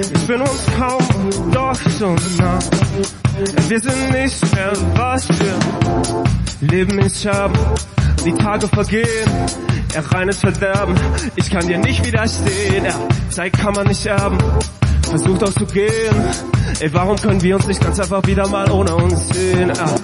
Ich 0.00 0.26
bin 0.26 0.40
uns 0.40 0.66
kaum 0.78 1.50
doch 1.52 1.76
so 1.98 2.14
nah. 2.38 2.58
Wir 3.68 3.80
sind 3.80 4.12
nicht 4.12 4.54
mehr, 4.54 4.72
was 4.94 5.28
wir 5.28 6.68
Leben 6.68 6.98
ist 6.98 7.22
Scherben. 7.22 7.58
Die 8.24 8.34
Tage 8.34 8.68
vergehen, 8.68 9.30
er 9.94 10.12
reines 10.12 10.40
Verderben. 10.40 10.94
Ich 11.36 11.50
kann 11.50 11.66
dir 11.66 11.78
nicht 11.78 12.04
widerstehen, 12.04 12.84
ja, 12.84 12.94
Zeit 13.30 13.52
kann 13.54 13.74
man 13.74 13.86
nicht 13.86 14.04
erben. 14.06 14.38
Versucht 15.08 15.42
auch 15.42 15.52
zu 15.52 15.64
gehen. 15.64 16.14
Ey, 16.80 16.92
warum 16.92 17.16
können 17.16 17.40
wir 17.42 17.56
uns 17.56 17.66
nicht 17.66 17.80
ganz 17.82 17.98
einfach 17.98 18.26
wieder 18.26 18.46
mal 18.48 18.70
ohne 18.70 18.94
uns 18.94 19.28
sehen? 19.30 19.72
Ja. 19.74 19.94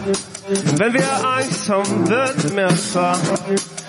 Wenn 0.76 0.94
wir 0.94 1.26
Angst 1.26 1.68
haben, 1.68 2.08
wird 2.08 2.54
mir 2.54 2.68
klar. 2.68 3.18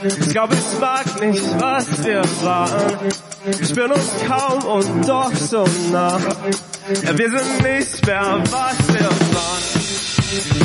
Ich 0.04 0.30
glaube, 0.30 0.56
ich 0.56 0.80
mag 0.80 1.22
nicht, 1.22 1.44
was 1.60 2.04
wir 2.04 2.22
waren. 2.44 2.94
Wir 3.46 3.68
spüren 3.68 3.92
uns 3.92 4.12
kaum 4.28 4.64
und 4.64 5.08
doch 5.08 5.34
so 5.34 5.66
nah. 5.92 6.20
Ja, 7.04 7.18
wir 7.18 7.30
sind 7.30 7.64
nicht 7.64 8.06
mehr, 8.06 8.44
was 8.52 8.94
wir 8.94 9.10
waren. 9.10 10.65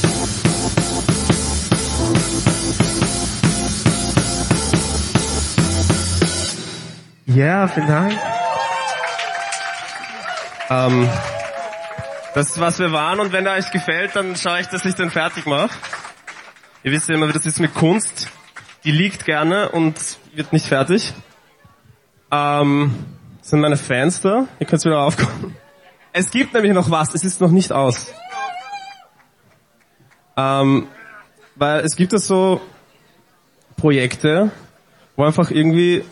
Ja, 7.35 7.65
vielen 7.67 7.87
Dank. 7.87 8.13
Ähm, 10.69 11.09
das 12.33 12.49
ist, 12.49 12.59
was 12.59 12.79
wir 12.79 12.91
waren 12.91 13.21
und 13.21 13.31
wenn 13.31 13.45
er 13.45 13.53
euch 13.53 13.71
gefällt, 13.71 14.17
dann 14.17 14.35
schaue 14.35 14.59
ich, 14.59 14.67
dass 14.67 14.83
ich 14.83 14.95
den 14.95 15.09
fertig 15.09 15.45
mache. 15.45 15.69
Ihr 16.83 16.91
wisst 16.91 17.07
ja 17.07 17.15
immer, 17.15 17.31
das 17.31 17.45
ist 17.45 17.61
mit 17.61 17.73
Kunst. 17.73 18.29
Die 18.83 18.91
liegt 18.91 19.23
gerne 19.25 19.69
und 19.69 19.97
wird 20.33 20.51
nicht 20.51 20.65
fertig. 20.65 21.13
Ähm, 22.31 23.05
sind 23.41 23.61
meine 23.61 23.77
Fans 23.77 24.19
da? 24.19 24.47
Ihr 24.59 24.67
könnt 24.67 24.83
wieder 24.83 24.99
aufkommen. 24.99 25.55
Es 26.11 26.31
gibt 26.31 26.53
nämlich 26.53 26.73
noch 26.73 26.91
was, 26.91 27.13
es 27.13 27.23
ist 27.23 27.39
noch 27.39 27.51
nicht 27.51 27.71
aus. 27.71 28.13
Ähm, 30.35 30.87
weil 31.55 31.79
es 31.81 31.95
gibt 31.95 32.11
ja 32.11 32.19
so 32.19 32.59
Projekte, 33.77 34.51
wo 35.15 35.23
einfach 35.23 35.49
irgendwie 35.49 36.03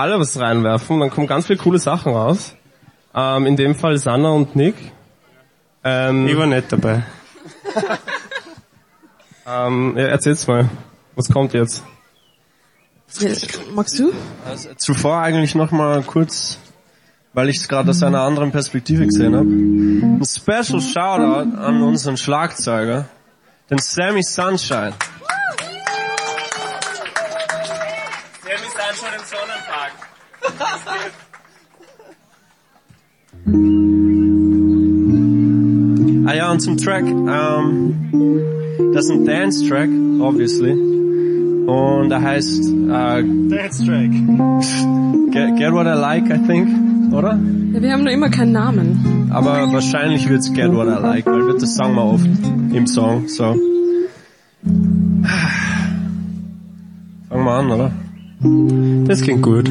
alle 0.00 0.18
was 0.18 0.38
reinwerfen, 0.38 1.00
dann 1.00 1.10
kommen 1.10 1.26
ganz 1.26 1.46
viele 1.46 1.58
coole 1.58 1.78
Sachen 1.78 2.12
raus. 2.12 2.54
Ähm, 3.14 3.46
in 3.46 3.56
dem 3.56 3.74
Fall 3.74 3.96
Sanna 3.98 4.30
und 4.30 4.56
Nick. 4.56 4.74
Ähm, 5.84 6.26
Ich 6.28 6.36
war 6.36 6.46
nicht 6.46 6.70
dabei. 6.72 7.02
ähm, 9.46 9.94
ja, 9.96 10.06
erzähl's 10.06 10.46
mal. 10.46 10.68
Was 11.16 11.28
kommt 11.28 11.52
jetzt? 11.54 11.82
Magst 13.74 13.98
du? 13.98 14.12
Also, 14.46 14.68
zuvor 14.76 15.18
eigentlich 15.20 15.54
noch 15.56 15.72
mal 15.72 16.02
kurz, 16.02 16.58
weil 17.32 17.48
ich 17.48 17.56
es 17.56 17.68
gerade 17.68 17.90
aus 17.90 18.02
einer 18.02 18.20
anderen 18.20 18.52
Perspektive 18.52 19.04
gesehen 19.04 19.34
habe. 19.34 19.48
Ein 19.48 20.24
Special 20.24 20.80
Shoutout 20.80 21.56
an 21.58 21.82
unseren 21.82 22.16
Schlagzeuger, 22.16 23.06
den 23.68 23.78
Sammy 23.78 24.22
Sunshine. 24.22 24.92
Sammy 28.90 28.98
Sunshine 28.98 29.16
im 29.16 29.24
Sonnenpark. 29.24 29.92
Ah 36.26 36.34
ja, 36.34 36.52
und 36.52 36.60
zum 36.60 36.76
Track, 36.76 37.04
ähm, 37.06 38.92
das 38.94 39.06
ist 39.06 39.10
ein 39.10 39.24
Dance-Track, 39.24 39.88
obviously. 40.20 40.72
Und 40.72 42.12
er 42.12 42.22
heißt 42.22 42.70
äh, 42.70 43.24
Dance-Track. 43.24 44.10
Get, 45.32 45.56
Get 45.56 45.72
What 45.72 45.86
I 45.86 45.98
Like, 45.98 46.30
I 46.30 46.38
think, 46.46 46.68
oder? 47.12 47.36
Ja, 47.72 47.82
wir 47.82 47.92
haben 47.92 48.04
noch 48.04 48.12
immer 48.12 48.30
keinen 48.30 48.52
Namen. 48.52 49.28
Aber 49.32 49.72
wahrscheinlich 49.72 50.28
wird's 50.28 50.52
Get 50.52 50.72
What 50.72 50.86
I 50.86 51.00
Like, 51.02 51.26
weil 51.26 51.58
das 51.58 51.74
sagen 51.74 51.96
wir 51.96 52.04
oft 52.04 52.26
im 52.26 52.86
Song, 52.86 53.26
so. 53.26 53.44
Fangen 57.28 57.44
wir 57.44 57.52
an, 57.52 57.70
oder? 57.72 57.90
Das 58.42 59.20
klingt 59.20 59.42
gut. 59.42 59.70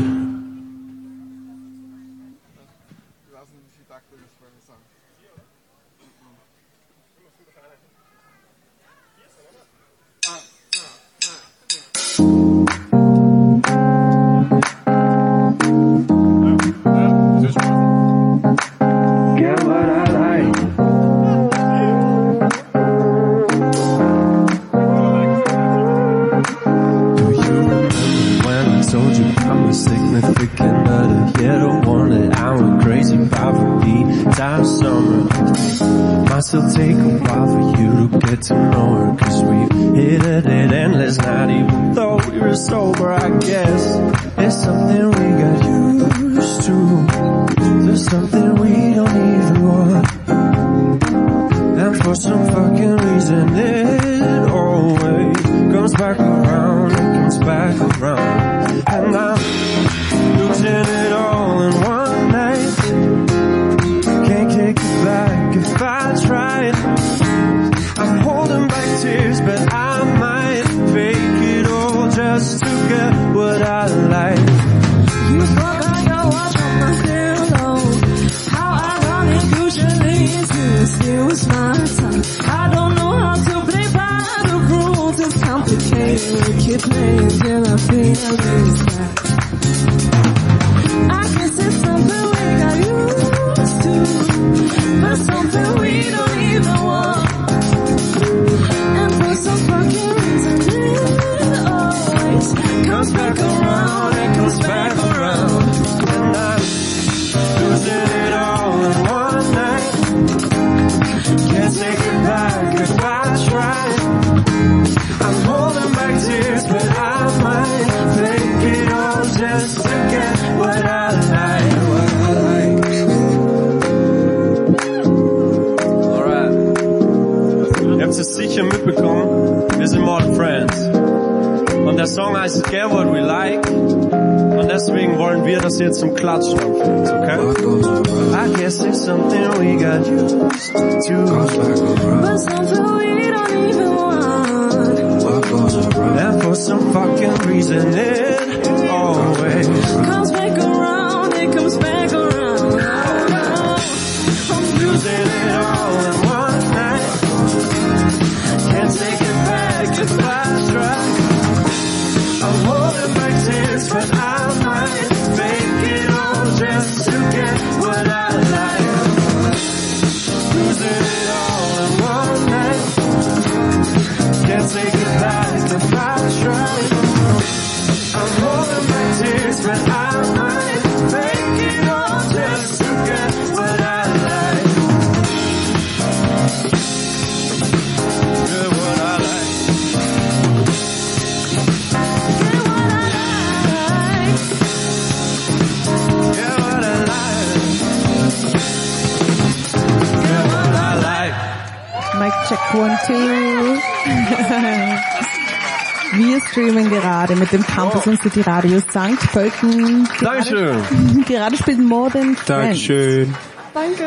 Mit 208.05 208.05
dem 208.05 208.05
Campus 208.05 208.07
und 208.07 208.21
City 208.21 208.41
Radio 208.41 208.79
St. 208.79 209.31
Pölten. 209.31 210.07
Dankeschön. 210.21 211.25
Gerade 211.27 211.57
spielt 211.57 211.79
Modern. 211.79 212.37
Dankeschön. 212.45 213.35
Danke. 213.73 214.03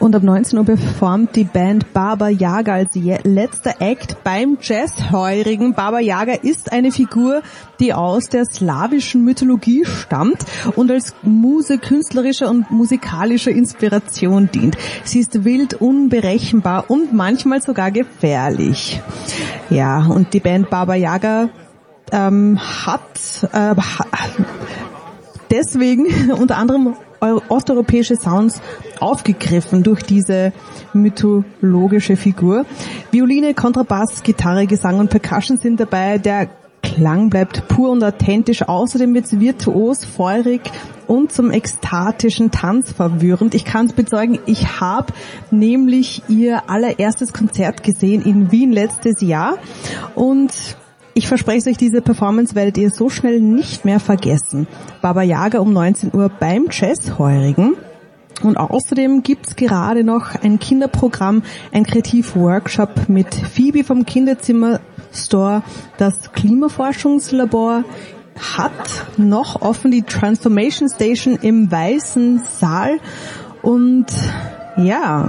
Und 0.00 0.16
ab 0.16 0.24
19 0.24 0.58
Uhr 0.58 0.64
performt 0.64 1.36
die 1.36 1.44
Band 1.44 1.92
Baba 1.92 2.28
Yaga 2.28 2.74
als 2.74 2.96
letzter 3.22 3.80
Act 3.80 4.24
beim 4.24 4.58
Jazzheurigen. 4.60 5.74
Baba 5.74 6.00
Yaga 6.00 6.32
ist 6.32 6.72
eine 6.72 6.90
Figur, 6.90 7.42
die 7.78 7.94
aus 7.94 8.28
der 8.28 8.44
slawischen 8.46 9.24
Mythologie 9.24 9.84
stammt 9.84 10.44
und 10.74 10.90
als 10.90 11.14
Muse 11.22 11.78
künstlerischer 11.78 12.50
und 12.50 12.70
musikalischer 12.72 13.52
Inspiration 13.52 14.50
dient. 14.52 14.76
Sie 15.04 15.20
ist 15.20 15.44
wild, 15.44 15.74
unberechenbar 15.74 16.86
und 16.88 17.12
manchmal 17.12 17.62
sogar 17.62 17.92
gefährlich. 17.92 19.00
Ja, 19.70 20.06
und 20.06 20.34
die 20.34 20.40
Band 20.40 20.70
Baba 20.70 20.94
Yaga 20.96 21.50
ähm, 22.12 22.58
hat 22.58 23.48
äh, 23.52 23.74
deswegen 25.50 26.32
unter 26.38 26.56
anderem 26.56 26.96
eu- 27.20 27.40
osteuropäische 27.48 28.16
Sounds 28.16 28.60
aufgegriffen 29.00 29.82
durch 29.82 30.02
diese 30.02 30.52
mythologische 30.92 32.16
Figur. 32.16 32.66
Violine, 33.10 33.54
Kontrabass, 33.54 34.22
Gitarre, 34.22 34.66
Gesang 34.66 34.98
und 34.98 35.10
Percussion 35.10 35.58
sind 35.58 35.80
dabei. 35.80 36.18
Der 36.18 36.48
Klang 36.82 37.30
bleibt 37.30 37.66
pur 37.68 37.90
und 37.90 38.04
authentisch. 38.04 38.62
Außerdem 38.62 39.14
wird 39.14 39.24
es 39.24 39.40
virtuos, 39.40 40.04
feurig 40.04 40.60
und 41.06 41.32
zum 41.32 41.50
ekstatischen 41.50 42.50
Tanz 42.50 42.92
verwirrend. 42.92 43.54
Ich 43.54 43.64
kann 43.64 43.86
es 43.86 43.92
bezeugen, 43.92 44.38
ich 44.46 44.80
habe 44.80 45.12
nämlich 45.50 46.22
ihr 46.28 46.68
allererstes 46.68 47.32
Konzert 47.32 47.82
gesehen 47.82 48.22
in 48.22 48.52
Wien 48.52 48.70
letztes 48.70 49.20
Jahr 49.22 49.56
und 50.14 50.76
ich 51.14 51.28
verspreche 51.28 51.70
euch, 51.70 51.76
diese 51.76 52.02
Performance 52.02 52.54
werdet 52.54 52.76
ihr 52.76 52.90
so 52.90 53.08
schnell 53.08 53.40
nicht 53.40 53.84
mehr 53.84 54.00
vergessen. 54.00 54.66
Baba 55.00 55.22
Yaga 55.22 55.60
um 55.60 55.72
19 55.72 56.12
Uhr 56.12 56.28
beim 56.28 56.66
Jazzheurigen. 56.70 57.76
Und 58.42 58.56
außerdem 58.56 59.22
gibt's 59.22 59.54
gerade 59.54 60.02
noch 60.02 60.34
ein 60.42 60.58
Kinderprogramm, 60.58 61.44
ein 61.72 61.84
Kreativworkshop 61.84 63.08
mit 63.08 63.32
Phoebe 63.32 63.84
vom 63.84 64.04
Kinderzimmer 64.04 64.80
Store. 65.12 65.62
Das 65.98 66.32
Klimaforschungslabor 66.32 67.84
hat 68.56 68.72
noch 69.16 69.62
offen 69.62 69.92
die 69.92 70.02
Transformation 70.02 70.88
Station 70.88 71.38
im 71.40 71.70
Weißen 71.70 72.42
Saal. 72.58 72.98
Und 73.62 74.06
ja, 74.76 75.28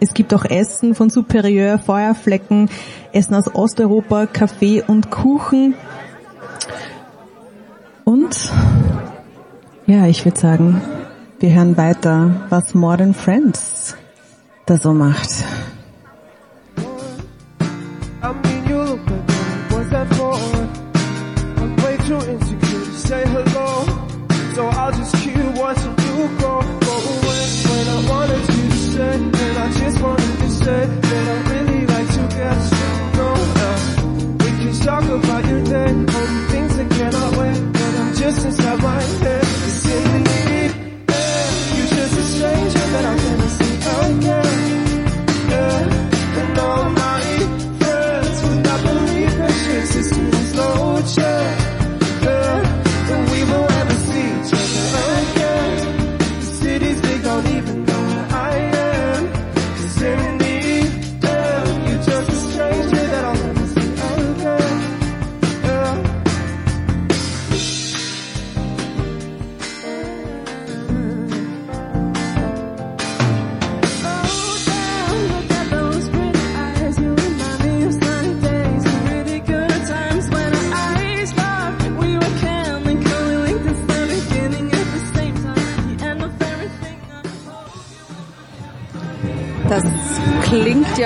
es 0.00 0.14
gibt 0.14 0.34
auch 0.34 0.44
Essen 0.44 0.94
von 0.94 1.10
Superieur, 1.10 1.78
Feuerflecken, 1.78 2.68
Essen 3.12 3.34
aus 3.34 3.54
Osteuropa, 3.54 4.26
Kaffee 4.26 4.82
und 4.86 5.10
Kuchen. 5.10 5.74
Und 8.04 8.52
ja, 9.86 10.06
ich 10.06 10.24
würde 10.24 10.38
sagen, 10.38 10.80
wir 11.38 11.52
hören 11.52 11.76
weiter, 11.76 12.46
was 12.48 12.74
Modern 12.74 13.14
Friends 13.14 13.96
da 14.66 14.78
so 14.78 14.92
macht. 14.92 15.44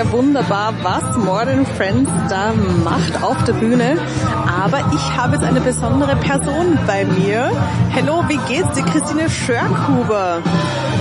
Ja 0.03 0.11
wunderbar, 0.11 0.73
was 0.81 1.17
Modern 1.17 1.65
Friends 1.65 2.09
da 2.29 2.53
macht 2.83 3.21
auf 3.23 3.43
der 3.43 3.53
Bühne. 3.53 3.97
Aber 4.47 4.79
ich 4.93 5.17
habe 5.17 5.35
jetzt 5.35 5.45
eine 5.45 5.61
besondere 5.61 6.15
Person 6.15 6.79
bei 6.87 7.05
mir. 7.05 7.51
Hello, 7.89 8.23
wie 8.27 8.39
geht's 8.47 8.73
dir? 8.73 8.83
Christine 8.83 9.29
Schörkhuber. 9.29 10.39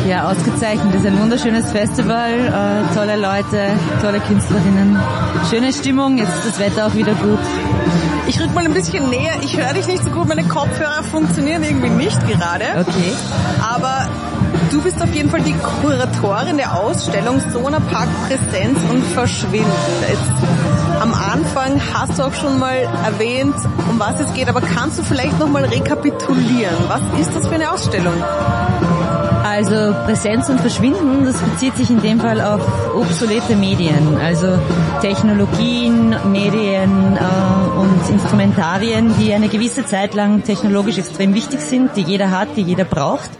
Ja, 0.08 0.30
ausgezeichnet. 0.30 0.92
Das 0.92 1.02
ist 1.02 1.06
ein 1.06 1.20
wunderschönes 1.20 1.70
Festival, 1.70 2.32
äh, 2.32 2.94
tolle 2.94 3.16
Leute, 3.16 3.72
tolle 4.02 4.20
Künstlerinnen, 4.20 4.98
schöne 5.48 5.72
Stimmung, 5.72 6.18
jetzt 6.18 6.34
ist 6.38 6.48
das 6.48 6.58
Wetter 6.58 6.86
auch 6.86 6.94
wieder 6.94 7.14
gut. 7.14 7.38
Ich 8.26 8.40
rück 8.40 8.54
mal 8.54 8.64
ein 8.64 8.74
bisschen 8.74 9.08
näher. 9.08 9.34
Ich 9.42 9.56
höre 9.56 9.72
dich 9.72 9.86
nicht 9.86 10.04
so 10.04 10.10
gut. 10.10 10.28
Meine 10.28 10.44
Kopfhörer 10.44 11.02
funktionieren 11.02 11.64
irgendwie 11.64 11.90
nicht 11.90 12.20
gerade. 12.28 12.64
Okay. 12.78 13.12
Aber 13.60 14.08
du 14.70 14.80
bist 14.82 15.02
auf 15.02 15.12
jeden 15.14 15.28
Fall 15.30 15.42
die 15.42 15.54
Kuratorin 15.54 16.56
der 16.56 16.78
Ausstellung 16.78 17.40
Sona 17.52 17.80
Park 17.80 18.08
Präsenz 18.26 18.78
und 18.90 19.02
Verschwinden. 19.02 19.70
Jetzt, 20.08 20.30
am 21.00 21.12
Anfang 21.12 21.80
hast 21.92 22.18
du 22.18 22.22
auch 22.24 22.34
schon 22.34 22.58
mal 22.58 22.76
erwähnt, 23.04 23.54
um 23.90 23.98
was 23.98 24.20
es 24.20 24.32
geht, 24.34 24.48
aber 24.48 24.60
kannst 24.60 24.98
du 24.98 25.02
vielleicht 25.02 25.38
nochmal 25.38 25.64
rekapitulieren? 25.64 26.76
Was 26.88 27.02
ist 27.20 27.34
das 27.34 27.46
für 27.48 27.54
eine 27.54 27.72
Ausstellung? 27.72 28.14
Also 29.42 29.94
Präsenz 30.04 30.48
und 30.48 30.60
Verschwinden, 30.60 31.24
das 31.24 31.36
bezieht 31.38 31.76
sich 31.76 31.90
in 31.90 32.00
dem 32.00 32.20
Fall 32.20 32.40
auf 32.40 32.60
obsolete 32.94 33.56
Medien, 33.56 34.16
also 34.22 34.58
Technologien, 35.00 36.14
Medien 36.30 37.16
äh, 37.16 37.78
und 37.78 38.08
Instrumentarien, 38.10 39.12
die 39.18 39.32
eine 39.32 39.48
gewisse 39.48 39.84
Zeit 39.84 40.14
lang 40.14 40.44
technologisch 40.44 40.98
extrem 40.98 41.34
wichtig 41.34 41.60
sind, 41.60 41.96
die 41.96 42.02
jeder 42.02 42.30
hat, 42.30 42.48
die 42.56 42.62
jeder 42.62 42.84
braucht, 42.84 43.30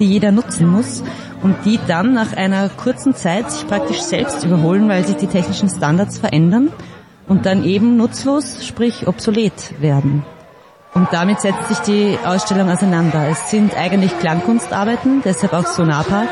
die 0.00 0.06
jeder 0.06 0.32
nutzen 0.32 0.66
muss 0.66 1.02
und 1.42 1.54
die 1.64 1.78
dann 1.86 2.14
nach 2.14 2.32
einer 2.32 2.68
kurzen 2.68 3.14
Zeit 3.14 3.50
sich 3.50 3.66
praktisch 3.68 4.00
selbst 4.00 4.44
überholen, 4.44 4.88
weil 4.88 5.06
sich 5.06 5.16
die 5.16 5.26
technischen 5.26 5.68
Standards 5.68 6.18
verändern 6.18 6.72
und 7.28 7.46
dann 7.46 7.62
eben 7.64 7.96
nutzlos, 7.96 8.66
sprich 8.66 9.06
obsolet 9.06 9.80
werden. 9.80 10.24
Und 10.92 11.08
damit 11.12 11.40
setzt 11.40 11.68
sich 11.68 11.78
die 11.78 12.18
Ausstellung 12.24 12.68
auseinander. 12.68 13.28
Es 13.30 13.50
sind 13.50 13.76
eigentlich 13.76 14.18
Klangkunstarbeiten, 14.18 15.22
deshalb 15.24 15.52
auch 15.52 15.66
Sonarpark. 15.66 16.28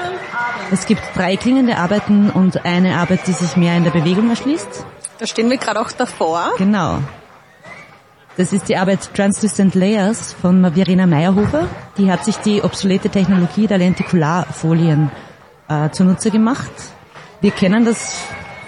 Es 0.73 0.87
gibt 0.87 1.03
drei 1.15 1.37
klingende 1.37 1.79
Arbeiten 1.79 2.31
und 2.31 2.65
eine 2.65 2.97
Arbeit, 2.97 3.27
die 3.29 3.33
sich 3.33 3.57
mehr 3.57 3.77
in 3.77 3.85
der 3.85 3.93
Bewegung 3.93 4.29
erschließt. 4.29 4.85
Da 5.19 5.27
stehen 5.27 5.49
wir 5.49 5.59
gerade 5.59 5.81
auch 5.81 5.93
davor. 5.93 6.51
Genau. 6.59 6.99
Das 8.39 8.53
ist 8.53 8.69
die 8.69 8.77
Arbeit 8.77 9.13
Translucent 9.15 9.75
Layers 9.75 10.33
von 10.33 10.73
Verena 10.73 11.07
Meyerhofer. 11.07 11.67
Die 11.97 12.09
hat 12.09 12.25
sich 12.25 12.37
die 12.37 12.63
obsolete 12.63 13.09
Technologie 13.09 13.67
der 13.67 13.79
Lentikularfolien 13.79 15.11
äh, 15.69 15.91
zunutze 15.91 16.31
gemacht. 16.31 16.71
Wir 17.41 17.51
kennen 17.51 17.85
das, 17.85 18.17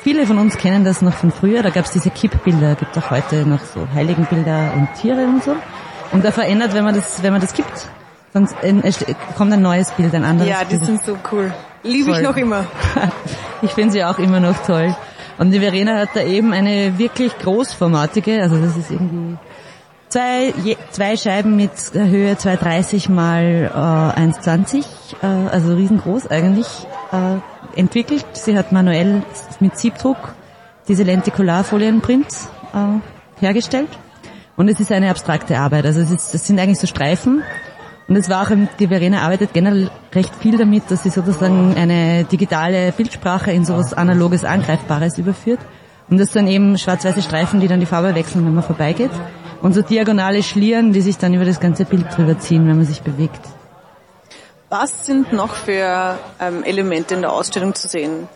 viele 0.02 0.26
von 0.26 0.38
uns 0.38 0.56
kennen 0.56 0.82
das 0.84 1.02
noch 1.02 1.12
von 1.12 1.30
früher. 1.30 1.62
Da 1.62 1.70
gab 1.70 1.84
es 1.84 1.92
diese 1.92 2.10
Kippbilder, 2.10 2.74
gibt 2.74 2.98
auch 2.98 3.12
heute 3.12 3.46
noch 3.46 3.60
so 3.60 3.86
Heiligenbilder 3.94 4.72
und 4.74 4.88
Tiere 5.00 5.24
und 5.24 5.44
so. 5.44 5.54
Und 6.10 6.24
da 6.24 6.32
verändert, 6.32 6.74
wenn 6.74 6.82
man 6.82 6.96
das, 6.96 7.22
wenn 7.22 7.30
man 7.30 7.40
das 7.40 7.52
kippt, 7.52 7.86
dann 8.32 8.48
kommt 9.36 9.52
ein 9.52 9.62
neues 9.62 9.92
Bild, 9.92 10.12
ein 10.16 10.24
anderes 10.24 10.50
Ja, 10.50 10.64
die 10.64 10.78
Bild. 10.78 10.84
sind 10.84 11.04
so 11.04 11.16
cool. 11.30 11.54
Liebe 11.84 12.10
ich 12.10 12.22
noch 12.22 12.36
immer. 12.36 12.66
Ich 13.62 13.72
finde 13.72 13.92
sie 13.92 14.02
auch 14.02 14.18
immer 14.18 14.40
noch 14.40 14.56
toll. 14.66 14.96
Und 15.38 15.52
die 15.52 15.60
Verena 15.60 15.98
hat 15.98 16.08
da 16.14 16.22
eben 16.22 16.54
eine 16.54 16.98
wirklich 16.98 17.38
großformatige, 17.38 18.42
also 18.42 18.56
das 18.56 18.76
ist 18.76 18.90
irgendwie 18.90 19.36
zwei, 20.10 20.52
je, 20.62 20.76
zwei 20.90 21.16
Scheiben 21.16 21.56
mit 21.56 21.70
Höhe 21.94 22.36
230 22.36 23.08
mal 23.08 23.70
äh, 23.72 24.20
1,20, 24.20 24.84
äh, 25.22 25.26
also 25.26 25.74
riesengroß 25.74 26.26
eigentlich, 26.26 26.66
äh, 27.12 27.78
entwickelt. 27.78 28.26
Sie 28.32 28.58
hat 28.58 28.72
manuell 28.72 29.22
mit 29.60 29.78
Siebdruck 29.78 30.34
diese 30.88 31.04
Lentikularfolienprints 31.04 32.48
äh, 32.74 33.40
hergestellt. 33.40 33.90
Und 34.56 34.68
es 34.68 34.80
ist 34.80 34.92
eine 34.92 35.08
abstrakte 35.10 35.58
Arbeit. 35.58 35.86
Also 35.86 36.00
es, 36.00 36.10
ist, 36.10 36.34
es 36.34 36.46
sind 36.46 36.58
eigentlich 36.58 36.80
so 36.80 36.86
Streifen. 36.86 37.42
Und 38.08 38.16
es 38.16 38.28
war 38.28 38.42
auch, 38.42 38.50
die 38.78 38.88
Verena 38.88 39.22
arbeitet 39.22 39.52
generell 39.54 39.88
recht 40.12 40.34
viel 40.34 40.58
damit, 40.58 40.90
dass 40.90 41.04
sie 41.04 41.10
sozusagen 41.10 41.74
eine 41.76 42.24
digitale 42.24 42.92
Bildsprache 42.92 43.52
in 43.52 43.64
sowas 43.64 43.94
analoges, 43.94 44.44
angreifbares 44.44 45.16
überführt. 45.16 45.60
Und 46.10 46.18
das 46.18 46.32
sind 46.32 46.48
eben 46.48 46.76
schwarz-weiße 46.76 47.22
Streifen, 47.22 47.60
die 47.60 47.68
dann 47.68 47.78
die 47.78 47.86
Farbe 47.86 48.16
wechseln, 48.16 48.44
wenn 48.44 48.54
man 48.54 48.64
vorbeigeht. 48.64 49.12
Und 49.62 49.74
so 49.74 49.82
diagonale 49.82 50.42
Schlieren, 50.42 50.92
die 50.92 51.00
sich 51.00 51.18
dann 51.18 51.34
über 51.34 51.44
das 51.44 51.60
ganze 51.60 51.84
Bild 51.84 52.06
drüber 52.16 52.38
ziehen, 52.38 52.66
wenn 52.66 52.76
man 52.76 52.86
sich 52.86 53.02
bewegt. 53.02 53.40
Was 54.70 55.04
sind 55.04 55.32
noch 55.32 55.54
für 55.54 56.18
ähm, 56.40 56.62
Elemente 56.64 57.14
in 57.14 57.22
der 57.22 57.32
Ausstellung 57.32 57.74
zu 57.74 57.88
sehen? 57.88 58.28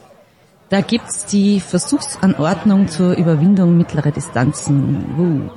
Da 0.68 0.80
gibt's 0.80 1.26
die 1.26 1.60
Versuchsanordnung 1.60 2.88
zur 2.88 3.16
Überwindung 3.16 3.76
mittlerer 3.76 4.10
Distanzen. 4.10 5.14
Uh. 5.16 5.50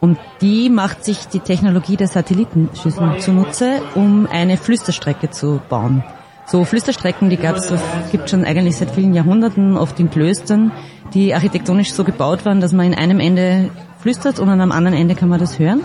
Und 0.00 0.18
die 0.40 0.68
macht 0.68 1.04
sich 1.04 1.28
die 1.28 1.40
Technologie 1.40 1.96
der 1.96 2.08
Satellitenschüsseln 2.08 3.20
zunutze, 3.20 3.80
um 3.94 4.26
eine 4.30 4.56
Flüsterstrecke 4.56 5.30
zu 5.30 5.60
bauen. 5.68 6.04
So 6.46 6.64
Flüsterstrecken, 6.64 7.30
die 7.30 7.38
gab's, 7.38 7.72
gibt 8.12 8.30
schon 8.30 8.44
eigentlich 8.44 8.76
seit 8.76 8.90
vielen 8.90 9.14
Jahrhunderten, 9.14 9.76
oft 9.76 9.98
in 9.98 10.10
Klöstern, 10.10 10.70
die 11.14 11.34
architektonisch 11.34 11.92
so 11.92 12.04
gebaut 12.04 12.44
waren, 12.44 12.60
dass 12.60 12.72
man 12.72 12.86
in 12.86 12.94
einem 12.94 13.20
Ende 13.20 13.70
flüstert 14.06 14.38
und 14.38 14.48
einem 14.48 14.70
anderen 14.70 14.96
Ende 14.96 15.16
kann 15.16 15.28
man 15.28 15.40
das 15.40 15.58
hören. 15.58 15.80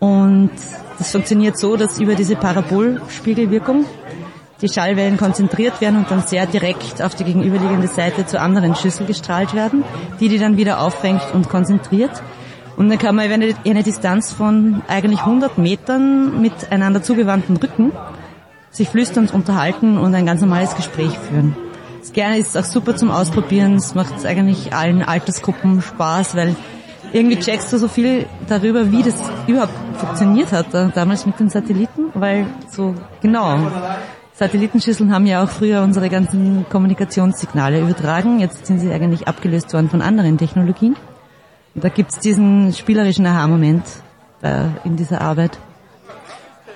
Und 0.00 0.50
das 0.98 1.12
funktioniert 1.12 1.56
so, 1.56 1.76
dass 1.76 2.00
über 2.00 2.16
diese 2.16 2.34
Parabolspiegelwirkung 2.34 3.84
die 4.60 4.68
Schallwellen 4.68 5.16
konzentriert 5.16 5.80
werden 5.80 5.96
und 5.96 6.10
dann 6.10 6.22
sehr 6.22 6.46
direkt 6.46 7.00
auf 7.02 7.14
die 7.14 7.22
gegenüberliegende 7.22 7.86
Seite 7.86 8.26
zur 8.26 8.40
anderen 8.40 8.74
Schüssel 8.74 9.06
gestrahlt 9.06 9.54
werden, 9.54 9.84
die 10.18 10.28
die 10.28 10.38
dann 10.38 10.56
wieder 10.56 10.80
auffängt 10.80 11.22
und 11.34 11.48
konzentriert. 11.48 12.20
Und 12.76 12.88
dann 12.88 12.98
kann 12.98 13.14
man 13.14 13.26
über 13.26 13.34
eine, 13.34 13.54
eine 13.64 13.84
Distanz 13.84 14.32
von 14.32 14.82
eigentlich 14.88 15.20
100 15.20 15.56
Metern 15.56 16.42
mit 16.42 16.72
einander 16.72 17.00
zugewandten 17.00 17.58
Rücken 17.58 17.92
sich 18.72 18.88
flüsternd 18.88 19.32
unterhalten 19.32 19.98
und 19.98 20.12
ein 20.16 20.26
ganz 20.26 20.40
normales 20.40 20.74
Gespräch 20.74 21.16
führen. 21.16 21.54
Das 22.00 22.12
gerne 22.12 22.38
ist 22.38 22.58
auch 22.58 22.64
super 22.64 22.96
zum 22.96 23.12
Ausprobieren. 23.12 23.76
Es 23.76 23.94
macht 23.94 24.26
eigentlich 24.26 24.74
allen 24.74 25.02
Altersgruppen 25.02 25.80
Spaß, 25.80 26.34
weil 26.34 26.56
irgendwie 27.12 27.38
checkst 27.38 27.72
du 27.72 27.78
so 27.78 27.88
viel 27.88 28.26
darüber, 28.48 28.90
wie 28.90 29.02
das 29.02 29.14
überhaupt 29.46 29.72
funktioniert 29.98 30.52
hat, 30.52 30.66
damals 30.94 31.26
mit 31.26 31.38
den 31.40 31.48
Satelliten, 31.48 32.10
weil 32.14 32.46
so, 32.70 32.94
genau, 33.22 33.58
Satellitenschüsseln 34.34 35.14
haben 35.14 35.26
ja 35.26 35.42
auch 35.42 35.48
früher 35.48 35.82
unsere 35.82 36.10
ganzen 36.10 36.66
Kommunikationssignale 36.68 37.80
übertragen. 37.80 38.38
Jetzt 38.38 38.66
sind 38.66 38.80
sie 38.80 38.92
eigentlich 38.92 39.26
abgelöst 39.26 39.72
worden 39.72 39.88
von 39.88 40.02
anderen 40.02 40.36
Technologien. 40.36 40.94
Und 41.74 41.84
da 41.84 41.88
gibt's 41.88 42.18
diesen 42.18 42.74
spielerischen 42.74 43.24
Aha-Moment 43.24 43.84
äh, 44.42 44.64
in 44.84 44.96
dieser 44.96 45.22
Arbeit. 45.22 45.58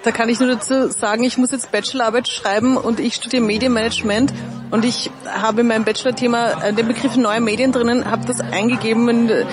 Da 0.04 0.10
kann 0.10 0.30
ich 0.30 0.40
nur 0.40 0.48
dazu 0.48 0.88
sagen, 0.88 1.24
ich 1.24 1.36
muss 1.36 1.50
jetzt 1.50 1.70
Bachelorarbeit 1.70 2.28
schreiben 2.28 2.78
und 2.78 2.98
ich 2.98 3.16
studiere 3.16 3.42
Medienmanagement 3.42 4.32
und 4.70 4.86
ich 4.86 5.10
habe 5.26 5.60
in 5.60 5.66
meinem 5.66 5.84
Bachelor-Thema 5.84 6.64
äh, 6.64 6.72
den 6.72 6.88
Begriff 6.88 7.16
neue 7.16 7.42
Medien 7.42 7.72
drinnen, 7.72 8.10
habe 8.10 8.24
das 8.24 8.40
eingegeben 8.40 9.06
in, 9.10 9.28
äh, 9.28 9.44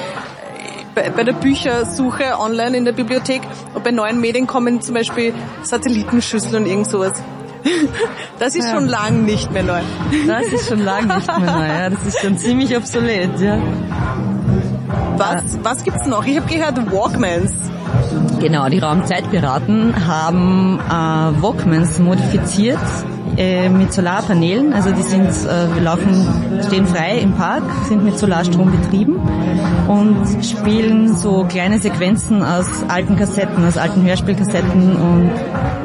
bei, 0.98 1.10
bei 1.12 1.24
der 1.24 1.34
Büchersuche 1.34 2.40
online 2.40 2.76
in 2.78 2.86
der 2.86 2.92
Bibliothek 2.94 3.42
und 3.76 3.84
bei 3.84 3.92
neuen 3.92 4.20
Medien 4.20 4.48
kommen 4.48 4.82
zum 4.82 4.96
Beispiel 4.96 5.34
Satellitenschüssel 5.62 6.56
und 6.56 6.66
irgend 6.66 6.88
sowas. 6.90 7.14
Das 8.40 8.56
ist 8.56 8.66
Ja. 8.66 8.74
schon 8.76 8.88
lang 8.88 9.26
nicht 9.26 9.52
mehr 9.52 9.64
neu. 9.64 9.82
Das 10.28 10.46
ist 10.48 10.70
schon 10.70 10.80
lange 10.84 11.16
nicht 11.16 11.28
mehr 11.40 11.52
neu, 11.58 11.68
ja. 11.68 11.90
Das 11.90 12.06
ist 12.06 12.20
schon 12.22 12.38
ziemlich 12.38 12.76
obsolet, 12.78 13.40
ja. 13.40 13.58
Was, 15.18 15.58
was 15.64 15.84
gibt's 15.84 16.06
noch? 16.08 16.26
Ich 16.26 16.38
habe 16.40 16.48
gehört 16.48 16.78
Walkmans. 16.92 17.52
Genau, 18.40 18.70
die 18.70 18.80
Raumzeitpiraten 18.80 20.08
haben 20.08 20.80
äh, 20.88 21.42
Walkmans 21.42 21.98
modifiziert 22.00 22.78
äh, 23.38 23.70
mit 23.70 23.94
Solarpanelen. 23.94 24.74
Also 24.74 24.92
die 24.92 25.04
sind, 25.04 25.30
äh, 25.30 25.74
wir 25.74 25.82
laufen, 25.82 26.28
stehen 26.66 26.88
frei 26.88 27.20
im 27.20 27.34
Park, 27.34 27.64
sind 27.88 28.04
mit 28.04 28.18
Solarstrom 28.18 28.72
betrieben 28.72 29.16
und 29.88 30.44
spielen 30.44 31.16
so 31.16 31.46
kleine 31.48 31.80
Sequenzen 31.80 32.44
aus 32.44 32.66
alten 32.88 33.16
Kassetten, 33.16 33.66
aus 33.66 33.78
alten 33.78 34.04
Hörspielkassetten 34.04 34.96
und 34.96 35.32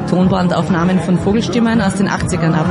Tonbandaufnahmen 0.09 0.99
von 0.99 1.17
Vogelstimmen 1.17 1.81
aus 1.81 1.95
den 1.95 2.09
80ern 2.09 2.53
ab. 2.53 2.67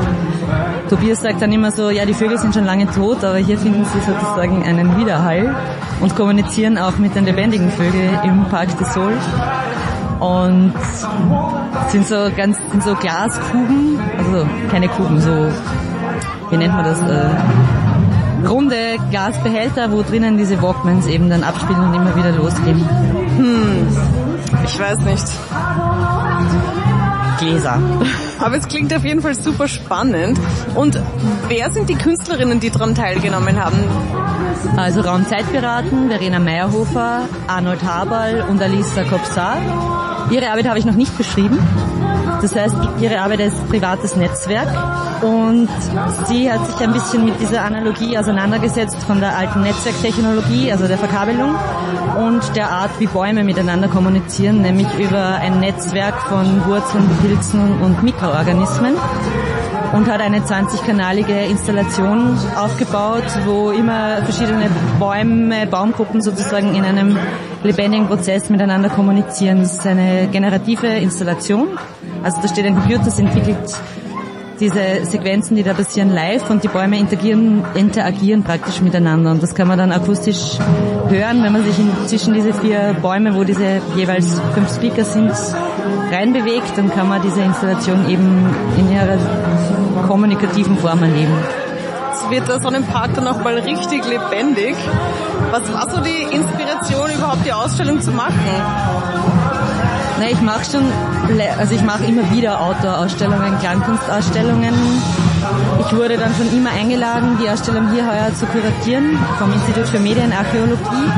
Tobias 0.89 1.23
sagt 1.23 1.41
dann 1.41 1.53
immer 1.53 1.71
so, 1.71 1.91
ja, 1.91 2.05
die 2.05 2.15
Vögel 2.15 2.39
sind 2.39 2.55
schon 2.55 2.65
lange 2.65 2.87
tot, 2.91 3.25
aber 3.25 3.39
hier 3.39 3.57
finden 3.57 3.85
sie 3.85 4.01
sozusagen 4.01 4.63
einen 4.63 4.99
Widerhall 4.99 5.55
und 6.01 6.15
kommunizieren 6.15 6.77
auch 6.77 6.99
mit 6.99 7.15
den 7.15 7.25
lebendigen 7.25 7.71
Vögeln 7.71 8.19
im 8.25 8.45
Parc 8.51 8.77
des 8.79 8.93
Sol. 8.93 9.13
Und 10.23 10.73
sind 11.89 12.07
so 12.07 12.31
ganz, 12.37 12.57
sind 12.71 12.83
so 12.83 12.95
Glaskuben, 12.95 13.99
also 14.19 14.47
keine 14.71 14.89
Kuben, 14.89 15.21
so, 15.21 15.49
wie 16.51 16.57
nennt 16.57 16.75
man 16.75 16.85
das, 16.85 17.01
äh, 17.01 18.47
runde 18.47 18.99
Glasbehälter, 19.11 19.91
wo 19.91 20.03
drinnen 20.03 20.39
diese 20.39 20.63
Walkmans 20.63 21.07
eben 21.07 21.29
dann 21.29 21.43
abspielen 21.43 21.81
und 21.81 21.95
immer 21.95 22.15
wieder 22.15 22.33
losgehen. 22.33 22.81
Ich 24.65 24.79
weiß 24.79 24.99
nicht. 25.01 25.25
Gläser. 27.39 27.81
Aber 28.39 28.57
es 28.57 28.69
klingt 28.69 28.95
auf 28.95 29.05
jeden 29.05 29.23
Fall 29.23 29.35
super 29.35 29.69
spannend. 29.69 30.39
Und 30.75 31.01
wer 31.49 31.73
sind 31.73 31.89
die 31.89 31.95
Künstlerinnen, 31.95 32.61
die 32.61 32.71
daran 32.71 32.95
teilgenommen 32.95 33.63
haben? 33.63 33.79
Also 34.77 35.01
Raumzeitpiraten, 35.01 36.09
Verena 36.09 36.39
Meyerhofer, 36.39 37.23
Arnold 37.49 37.83
Haberl 37.83 38.45
und 38.49 38.63
Alisa 38.63 39.05
Kopsar. 39.05 39.59
Ihre 40.33 40.49
Arbeit 40.49 40.67
habe 40.67 40.79
ich 40.79 40.87
noch 40.87 40.95
nicht 40.95 41.17
beschrieben. 41.19 41.59
Das 42.41 42.57
heißt, 42.57 42.75
ihre 43.01 43.21
Arbeit 43.21 43.41
ist 43.41 43.69
privates 43.69 44.17
Netzwerk 44.17 44.67
und 45.23 45.69
sie 46.27 46.51
hat 46.51 46.67
sich 46.67 46.77
ein 46.81 46.93
bisschen 46.95 47.27
mit 47.27 47.39
dieser 47.39 47.63
Analogie 47.63 48.17
auseinandergesetzt 48.17 48.97
von 49.07 49.21
der 49.21 49.37
alten 49.37 49.61
Netzwerktechnologie, 49.61 50.73
also 50.73 50.89
der 50.89 50.97
Verkabelung 50.97 51.55
und 52.19 52.57
der 52.57 52.71
Art, 52.71 52.99
wie 52.99 53.07
Bäume 53.07 53.45
miteinander 53.45 53.89
kommunizieren, 53.89 54.63
nämlich 54.63 54.89
über 54.99 55.35
ein 55.35 55.61
Netzwerk 55.61 56.19
von 56.23 56.65
Wurzeln, 56.65 57.09
Pilzen 57.21 57.81
und 57.83 58.03
Mikroorganismen 58.03 58.95
und 59.93 60.11
hat 60.11 60.21
eine 60.21 60.41
20-kanalige 60.41 61.45
Installation 61.51 62.39
aufgebaut, 62.57 63.25
wo 63.45 63.71
immer 63.71 64.23
verschiedene 64.25 64.69
Bäume, 64.99 65.67
Baumgruppen 65.67 66.23
sozusagen 66.23 66.75
in 66.75 66.85
einem 66.85 67.19
lebendigen 67.63 68.07
Prozess 68.07 68.49
miteinander 68.51 68.89
kommunizieren. 68.89 69.61
Das 69.61 69.75
ist 69.75 69.87
eine 69.87 70.29
generative 70.29 70.87
Installation. 70.87 71.79
Also 72.23 72.41
da 72.41 72.49
steht 72.49 72.67
ein 72.67 72.75
Computer, 72.75 73.05
das 73.05 73.19
entwickelt 73.19 73.77
diese 74.63 75.05
Sequenzen, 75.05 75.57
die 75.57 75.65
da 75.65 75.75
passieren, 75.75 76.11
live 76.11 76.49
und 76.49 76.63
die 76.63 76.69
Bäume 76.69 76.97
interagieren, 76.97 77.65
interagieren 77.75 78.45
praktisch 78.45 78.81
miteinander. 78.81 79.33
Und 79.33 79.43
das 79.43 79.57
kann 79.57 79.67
man 79.67 79.77
dann 79.77 79.91
akustisch 79.91 80.57
hören, 81.09 81.43
wenn 81.43 81.53
man 81.53 81.65
sich 81.65 81.75
zwischen 82.07 82.33
diese 82.33 82.55
vier 82.55 82.95
Bäume, 83.03 83.35
wo 83.35 83.43
diese 83.43 83.81
jeweils 83.97 84.41
fünf 84.55 84.73
Speaker 84.73 85.05
sind, 85.05 85.33
reinbewegt, 86.13 86.77
dann 86.77 86.91
kann 86.91 87.09
man 87.09 87.21
diese 87.23 87.41
Installation 87.41 88.09
eben 88.09 88.47
in 88.79 88.93
ihrer 88.93 89.19
kommunikativen 90.03 90.77
Form 90.79 91.03
erleben. 91.03 91.37
Es 92.13 92.31
wird 92.31 92.49
der 92.49 92.61
Sonnenpark 92.61 93.15
dann 93.15 93.27
auch 93.27 93.43
mal 93.43 93.59
richtig 93.59 94.05
lebendig. 94.07 94.77
Was 95.51 95.73
war 95.73 95.91
so 95.91 96.01
die 96.01 96.23
Inspiration, 96.35 97.11
überhaupt 97.11 97.45
die 97.45 97.53
Ausstellung 97.53 98.01
zu 98.01 98.11
machen? 98.11 98.39
Na, 100.19 100.29
ich 100.31 100.41
mache 100.41 100.65
schon, 100.71 100.85
also 101.59 101.75
ich 101.75 101.83
mache 101.83 102.05
immer 102.05 102.31
wieder 102.31 102.61
Outdoor-Ausstellungen, 102.61 103.59
Klangkunstausstellungen. 103.59 104.75
Ich 105.81 105.97
wurde 105.97 106.17
dann 106.17 106.33
von 106.35 106.47
ihm 106.55 106.67
eingeladen, 106.67 107.39
die 107.43 107.49
Ausstellung 107.51 107.91
hier 107.93 108.07
heuer 108.07 108.33
zu 108.35 108.47
kuratieren, 108.47 109.19
vom 109.39 109.53
Institut 109.53 109.89
für 109.89 109.99
Medienarchäologie. 109.99 111.11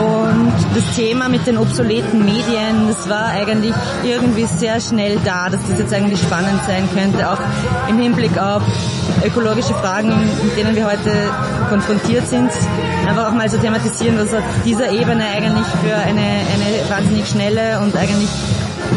Und 0.00 0.52
das 0.74 0.96
Thema 0.96 1.28
mit 1.28 1.46
den 1.46 1.58
obsoleten 1.58 2.24
Medien, 2.24 2.88
das 2.88 3.06
war 3.08 3.26
eigentlich 3.26 3.74
irgendwie 4.02 4.46
sehr 4.46 4.80
schnell 4.80 5.18
da, 5.26 5.50
dass 5.50 5.60
das 5.68 5.78
jetzt 5.78 5.92
eigentlich 5.92 6.20
spannend 6.20 6.60
sein 6.66 6.88
könnte, 6.94 7.30
auch 7.30 7.38
im 7.88 7.98
Hinblick 7.98 8.38
auf 8.38 8.62
ökologische 9.22 9.74
Fragen, 9.74 10.08
mit 10.42 10.56
denen 10.56 10.74
wir 10.74 10.86
heute 10.86 11.12
konfrontiert 11.68 12.26
sind, 12.26 12.50
einfach 13.06 13.28
auch 13.28 13.34
mal 13.34 13.50
zu 13.50 13.58
thematisieren, 13.58 14.18
was 14.18 14.32
auf 14.32 14.44
dieser 14.64 14.90
Ebene 14.90 15.22
eigentlich 15.36 15.66
für 15.84 15.94
eine, 15.94 16.20
eine 16.20 16.88
wahnsinnig 16.88 17.28
schnelle 17.28 17.80
und 17.80 17.94
eigentlich 17.94 18.30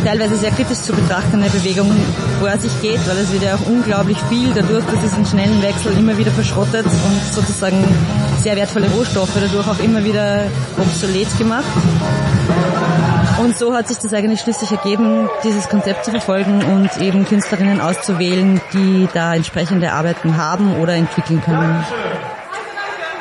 teilweise 0.05 0.37
sehr 0.37 0.51
kritisch 0.51 0.79
zu 0.79 0.93
betrachtende 0.93 1.49
Bewegung 1.49 1.91
vor 2.39 2.57
sich 2.57 2.71
geht, 2.81 3.05
weil 3.07 3.17
es 3.17 3.31
wird 3.33 3.43
ja 3.43 3.55
auch 3.55 3.67
unglaublich 3.67 4.17
viel 4.29 4.53
dadurch, 4.53 4.85
dass 4.85 5.03
es 5.03 5.13
einen 5.13 5.25
schnellen 5.25 5.61
Wechsel 5.61 5.91
immer 5.97 6.17
wieder 6.17 6.31
verschrottet 6.31 6.85
und 6.85 7.33
sozusagen 7.33 7.83
sehr 8.43 8.57
wertvolle 8.57 8.89
Rohstoffe 8.89 9.35
dadurch 9.35 9.67
auch 9.67 9.79
immer 9.79 10.03
wieder 10.03 10.43
obsolet 10.77 11.37
gemacht. 11.37 11.63
Und 13.39 13.57
so 13.57 13.73
hat 13.73 13.87
sich 13.87 13.97
das 13.99 14.13
eigentlich 14.13 14.41
schließlich 14.41 14.69
ergeben, 14.71 15.29
dieses 15.45 15.69
Konzept 15.69 16.03
zu 16.03 16.11
verfolgen 16.11 16.61
und 16.61 17.01
eben 17.01 17.25
Künstlerinnen 17.25 17.79
auszuwählen, 17.79 18.59
die 18.73 19.07
da 19.13 19.33
entsprechende 19.33 19.93
Arbeiten 19.93 20.35
haben 20.35 20.75
oder 20.81 20.93
entwickeln 20.93 21.41
können. 21.41 21.85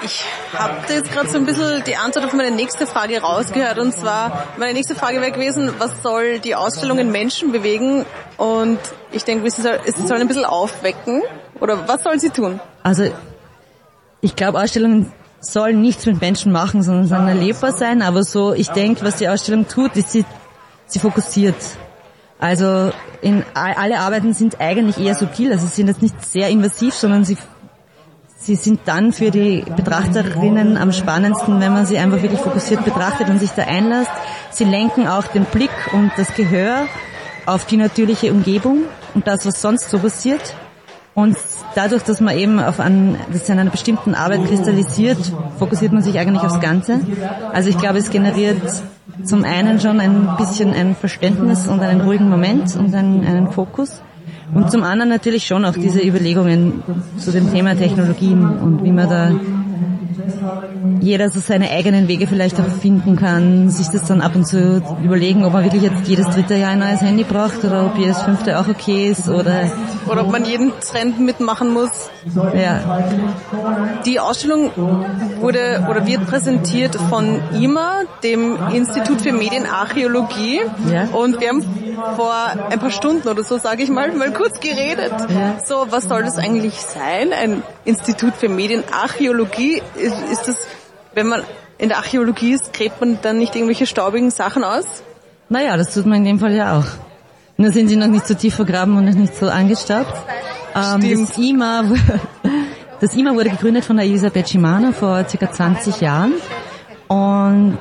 Ich 0.04 0.24
habe 0.58 0.92
jetzt 0.92 1.12
gerade 1.12 1.28
so 1.28 1.38
ein 1.38 1.46
bisschen 1.46 1.84
die 1.84 1.94
Antwort 1.94 2.26
auf 2.26 2.32
meine 2.32 2.50
nächste 2.50 2.88
Frage 2.88 3.20
rausgehört. 3.20 3.78
Und 3.78 3.92
zwar, 3.92 4.48
meine 4.58 4.72
nächste 4.72 4.96
Frage 4.96 5.20
wäre 5.20 5.30
gewesen, 5.30 5.70
was 5.78 5.92
soll 6.02 6.40
die 6.40 6.56
Ausstellung 6.56 6.98
in 6.98 7.12
Menschen 7.12 7.52
bewegen? 7.52 8.04
Und 8.38 8.80
ich 9.12 9.22
denke, 9.22 9.48
soll, 9.48 9.78
es 9.86 9.94
soll 9.96 10.20
ein 10.20 10.26
bisschen 10.26 10.44
aufwecken. 10.44 11.22
Oder 11.60 11.86
was 11.86 12.02
soll 12.02 12.18
sie 12.18 12.30
tun? 12.30 12.58
Also 12.82 13.04
ich 14.22 14.34
glaube, 14.36 14.58
Ausstellungen 14.60 15.12
sollen 15.40 15.80
nichts 15.82 16.06
mit 16.06 16.20
Menschen 16.20 16.52
machen, 16.52 16.82
sondern 16.82 17.06
sollen 17.08 17.28
erlebbar 17.28 17.72
sein. 17.72 18.00
Aber 18.00 18.22
so, 18.22 18.54
ich 18.54 18.68
denke, 18.68 19.04
was 19.04 19.16
die 19.16 19.28
Ausstellung 19.28 19.66
tut, 19.68 19.96
ist, 19.96 20.12
sie, 20.12 20.24
sie 20.86 21.00
fokussiert. 21.00 21.56
Also 22.38 22.92
in, 23.20 23.44
all- 23.54 23.74
alle 23.74 23.98
Arbeiten 23.98 24.32
sind 24.32 24.60
eigentlich 24.60 24.98
eher 24.98 25.16
subtil. 25.16 25.52
Also 25.52 25.66
sie 25.66 25.72
sind 25.74 25.88
jetzt 25.88 26.00
nicht 26.02 26.24
sehr 26.24 26.48
invasiv, 26.48 26.94
sondern 26.94 27.24
sie, 27.24 27.36
sie 28.36 28.54
sind 28.54 28.80
dann 28.84 29.12
für 29.12 29.30
die 29.32 29.64
Betrachterinnen 29.76 30.76
am 30.76 30.92
spannendsten, 30.92 31.60
wenn 31.60 31.72
man 31.72 31.86
sie 31.86 31.98
einfach 31.98 32.22
wirklich 32.22 32.40
fokussiert 32.40 32.84
betrachtet 32.84 33.28
und 33.28 33.38
sich 33.40 33.50
da 33.50 33.62
einlässt. 33.64 34.10
Sie 34.50 34.64
lenken 34.64 35.08
auch 35.08 35.26
den 35.26 35.44
Blick 35.44 35.70
und 35.92 36.12
das 36.16 36.32
Gehör 36.34 36.86
auf 37.46 37.64
die 37.66 37.76
natürliche 37.76 38.30
Umgebung 38.32 38.84
und 39.14 39.26
das, 39.26 39.44
was 39.44 39.60
sonst 39.60 39.90
so 39.90 39.98
passiert. 39.98 40.54
Und 41.14 41.36
dadurch, 41.74 42.02
dass 42.04 42.20
man 42.20 42.36
eben 42.38 42.58
auf 42.58 42.80
einen, 42.80 43.16
das 43.30 43.48
in 43.48 43.58
einer 43.58 43.70
bestimmten 43.70 44.14
Arbeit 44.14 44.46
kristallisiert, 44.46 45.18
fokussiert 45.58 45.92
man 45.92 46.02
sich 46.02 46.18
eigentlich 46.18 46.42
aufs 46.42 46.60
Ganze. 46.60 47.00
Also 47.52 47.68
ich 47.68 47.76
glaube, 47.76 47.98
es 47.98 48.10
generiert 48.10 48.62
zum 49.22 49.44
einen 49.44 49.78
schon 49.78 50.00
ein 50.00 50.36
bisschen 50.38 50.72
ein 50.72 50.96
Verständnis 50.96 51.66
und 51.68 51.80
einen 51.80 52.00
ruhigen 52.00 52.30
Moment 52.30 52.74
und 52.76 52.94
einen, 52.94 53.26
einen 53.26 53.50
Fokus. 53.50 54.00
Und 54.54 54.70
zum 54.70 54.84
anderen 54.84 55.10
natürlich 55.10 55.46
schon 55.46 55.64
auch 55.64 55.74
diese 55.74 56.00
Überlegungen 56.00 56.82
zu 57.18 57.30
dem 57.30 57.52
Thema 57.52 57.74
Technologien 57.74 58.44
und 58.44 58.84
wie 58.84 58.92
man 58.92 59.08
da 59.08 59.30
jeder 61.00 61.28
so 61.30 61.40
seine 61.40 61.70
eigenen 61.70 62.08
Wege 62.08 62.26
vielleicht 62.26 62.58
auch 62.60 62.68
finden 62.80 63.16
kann, 63.16 63.70
sich 63.70 63.88
das 63.88 64.06
dann 64.06 64.20
ab 64.20 64.34
und 64.34 64.46
zu 64.46 64.82
überlegen, 65.02 65.44
ob 65.44 65.52
man 65.52 65.64
wirklich 65.64 65.82
jetzt 65.82 66.06
jedes 66.08 66.28
dritte 66.28 66.54
Jahr 66.54 66.70
ein 66.70 66.78
neues 66.78 67.00
Handy 67.00 67.24
braucht 67.24 67.64
oder 67.64 67.86
ob 67.86 67.98
jedes 67.98 68.20
fünfte 68.22 68.58
auch 68.58 68.68
okay 68.68 69.10
ist 69.10 69.28
oder 69.28 69.70
Oder 70.08 70.22
ob 70.22 70.32
man 70.32 70.44
jeden 70.44 70.72
Trend 70.80 71.20
mitmachen 71.20 71.72
muss. 71.72 71.90
ja. 72.54 72.80
Die 74.04 74.18
Ausstellung 74.20 74.70
wurde 75.40 75.86
oder 75.88 76.06
wird 76.06 76.26
präsentiert 76.26 76.96
von 77.08 77.40
IMA, 77.52 78.02
dem 78.22 78.58
Institut 78.72 79.20
für 79.20 79.32
Medienarchäologie. 79.32 80.60
Ja. 80.92 81.04
Und 81.12 81.40
wir 81.40 81.48
haben 81.48 81.64
vor 82.16 82.34
ein 82.70 82.78
paar 82.78 82.90
Stunden 82.90 83.28
oder 83.28 83.44
so, 83.44 83.58
sage 83.58 83.82
ich 83.82 83.90
mal, 83.90 84.12
mal 84.12 84.32
kurz 84.32 84.60
geredet. 84.60 85.12
Ja. 85.28 85.58
So, 85.64 85.86
was 85.90 86.04
soll 86.04 86.22
das 86.24 86.38
eigentlich 86.38 86.74
sein? 86.80 87.32
Ein 87.32 87.62
Institut 87.84 88.34
für 88.34 88.48
Medienarchäologie? 88.48 89.82
Ist, 89.96 90.16
ist 90.32 90.48
das, 90.48 90.56
wenn 91.14 91.28
man 91.28 91.42
in 91.78 91.88
der 91.88 91.98
Archäologie 91.98 92.52
ist, 92.52 92.72
gräbt 92.72 93.00
man 93.00 93.18
dann 93.22 93.38
nicht 93.38 93.54
irgendwelche 93.54 93.86
staubigen 93.86 94.30
Sachen 94.30 94.64
aus? 94.64 95.02
Naja, 95.48 95.76
das 95.76 95.92
tut 95.92 96.06
man 96.06 96.18
in 96.18 96.24
dem 96.24 96.38
Fall 96.38 96.54
ja 96.54 96.78
auch. 96.78 96.86
Nur 97.56 97.70
sind 97.70 97.88
sie 97.88 97.96
noch 97.96 98.06
nicht 98.06 98.26
so 98.26 98.34
tief 98.34 98.54
vergraben 98.54 98.96
und 98.96 99.04
noch 99.04 99.14
nicht 99.14 99.36
so 99.36 99.48
angestaubt. 99.48 100.14
Ähm, 100.74 101.26
das, 101.26 101.38
IMA, 101.38 101.84
das 103.00 103.14
IMA 103.14 103.34
wurde 103.34 103.50
gegründet 103.50 103.84
von 103.84 103.96
der 103.96 104.06
Elisabeth 104.06 104.48
Schimana 104.48 104.92
vor 104.92 105.28
circa 105.28 105.52
20 105.52 106.00
Jahren 106.00 106.32
und 107.08 107.78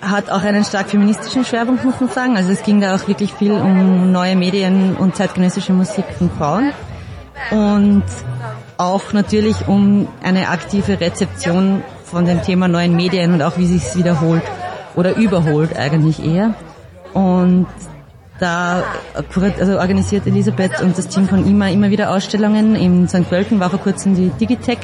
hat 0.00 0.30
auch 0.30 0.42
einen 0.42 0.64
stark 0.64 0.90
feministischen 0.90 1.44
Schwerpunkt, 1.44 1.84
muss 1.84 2.00
man 2.00 2.10
sagen. 2.10 2.36
Also 2.36 2.52
es 2.52 2.62
ging 2.62 2.80
da 2.80 2.94
auch 2.94 3.08
wirklich 3.08 3.32
viel 3.34 3.52
um 3.52 4.12
neue 4.12 4.36
Medien 4.36 4.96
und 4.96 5.16
zeitgenössische 5.16 5.72
Musik 5.72 6.04
von 6.18 6.30
Frauen. 6.30 6.72
Und 7.50 8.04
auch 8.76 9.12
natürlich 9.12 9.68
um 9.68 10.08
eine 10.22 10.48
aktive 10.48 11.00
Rezeption 11.00 11.82
von 12.04 12.26
dem 12.26 12.42
Thema 12.42 12.68
neuen 12.68 12.96
Medien 12.96 13.32
und 13.32 13.42
auch 13.42 13.58
wie 13.58 13.66
sich 13.66 13.82
es 13.84 13.96
wiederholt 13.96 14.42
oder 14.94 15.16
überholt 15.16 15.76
eigentlich 15.76 16.24
eher. 16.24 16.54
Und 17.12 17.66
da 18.40 18.82
also 19.58 19.78
organisiert 19.78 20.26
Elisabeth 20.26 20.80
und 20.80 20.98
das 20.98 21.08
Team 21.08 21.28
von 21.28 21.46
IMA 21.46 21.68
immer 21.68 21.90
wieder 21.90 22.10
Ausstellungen. 22.10 22.74
In 22.74 23.08
St. 23.08 23.28
Pölten 23.28 23.60
war 23.60 23.70
vor 23.70 23.78
kurzem 23.78 24.14
die 24.16 24.30
Digitech 24.30 24.78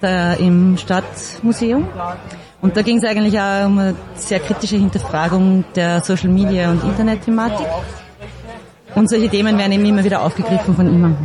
da 0.00 0.32
im 0.34 0.76
Stadtmuseum. 0.78 1.86
Und 2.62 2.76
da 2.76 2.82
ging 2.82 2.98
es 2.98 3.04
eigentlich 3.04 3.38
auch 3.38 3.66
um 3.66 3.78
eine 3.78 3.94
sehr 4.14 4.40
kritische 4.40 4.76
Hinterfragung 4.76 5.64
der 5.74 6.02
Social 6.02 6.30
Media 6.30 6.70
und 6.70 6.82
Internetthematik. 6.84 7.66
Und 8.94 9.08
solche 9.08 9.28
Themen 9.28 9.56
werden 9.56 9.72
eben 9.72 9.84
immer 9.84 10.04
wieder 10.04 10.22
aufgegriffen 10.22 10.74
von 10.74 10.86
IMA. 10.86 11.16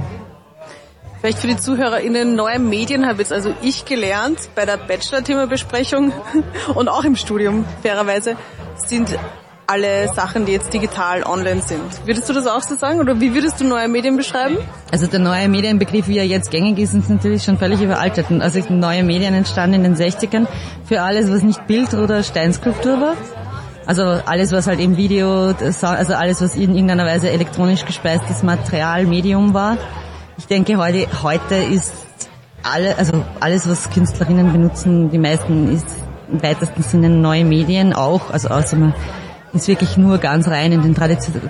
Vielleicht 1.26 1.40
für 1.40 1.48
die 1.48 1.58
ZuhörerInnen, 1.58 2.36
neue 2.36 2.60
Medien 2.60 3.08
habe 3.08 3.18
jetzt 3.18 3.34
also 3.34 3.52
ich 3.64 3.86
gelernt 3.86 4.38
bei 4.54 4.64
der 4.68 4.78
Bachelor-Thema-Besprechung 4.78 6.14
und 6.76 6.88
auch 6.88 7.04
im 7.04 7.16
Studium, 7.16 7.66
fairerweise, 7.82 8.36
sind 8.76 9.18
alle 9.66 10.08
Sachen, 10.14 10.46
die 10.46 10.52
jetzt 10.52 10.72
digital 10.72 11.24
online 11.24 11.64
sind. 11.64 11.82
Würdest 12.06 12.30
du 12.30 12.34
das 12.34 12.46
auch 12.46 12.62
so 12.62 12.76
sagen 12.76 13.00
oder 13.00 13.20
wie 13.20 13.34
würdest 13.34 13.60
du 13.60 13.64
neue 13.64 13.88
Medien 13.88 14.18
beschreiben? 14.18 14.60
Also 14.92 15.08
der 15.08 15.18
neue 15.18 15.50
Medienbegriff, 15.50 16.08
wie 16.08 16.20
er 16.20 16.28
jetzt 16.28 16.52
gängig 16.52 16.78
ist, 16.78 16.94
ist 16.94 17.10
natürlich 17.10 17.42
schon 17.42 17.58
völlig 17.58 17.82
überaltet. 17.82 18.28
Also 18.30 18.62
neue 18.70 19.02
Medien 19.02 19.34
entstanden 19.34 19.84
in 19.84 19.96
den 19.96 19.96
60ern 19.96 20.46
für 20.84 21.02
alles, 21.02 21.32
was 21.32 21.42
nicht 21.42 21.66
Bild 21.66 21.96
oder 21.96 22.22
Steinskulptur 22.22 23.02
war. 23.02 23.16
Also 23.88 24.04
alles, 24.04 24.52
was 24.52 24.68
halt 24.68 24.80
im 24.80 24.96
Video, 24.96 25.56
also 25.56 25.88
alles, 26.14 26.40
was 26.44 26.56
in 26.56 26.76
irgendeiner 26.76 27.08
Weise 27.08 27.32
elektronisch 27.32 27.84
gespeistes 27.84 28.44
Material, 28.44 29.08
Medium 29.08 29.56
war. 29.56 29.80
Ich 30.38 30.48
denke, 30.48 30.76
heute, 30.78 31.08
heute 31.24 31.56
ist 31.56 31.94
alle, 32.62 32.98
also 32.98 33.24
alles, 33.40 33.70
was 33.70 33.90
Künstlerinnen 33.90 34.52
benutzen, 34.52 35.10
die 35.10 35.18
meisten 35.18 35.74
ist 35.74 35.88
im 36.30 36.44
weitesten 36.44 36.84
Sinne 36.84 37.10
neue 37.10 37.46
Medien 37.46 37.94
auch, 37.94 38.32
also 38.32 38.50
außer 38.50 38.76
man 38.76 38.94
ist 39.54 39.70
wirklich 39.70 39.96
nur 39.96 40.18
ganz 40.18 40.50
rein 40.50 40.74
in 40.74 40.82
den 40.82 40.94
Tradition 40.94 41.42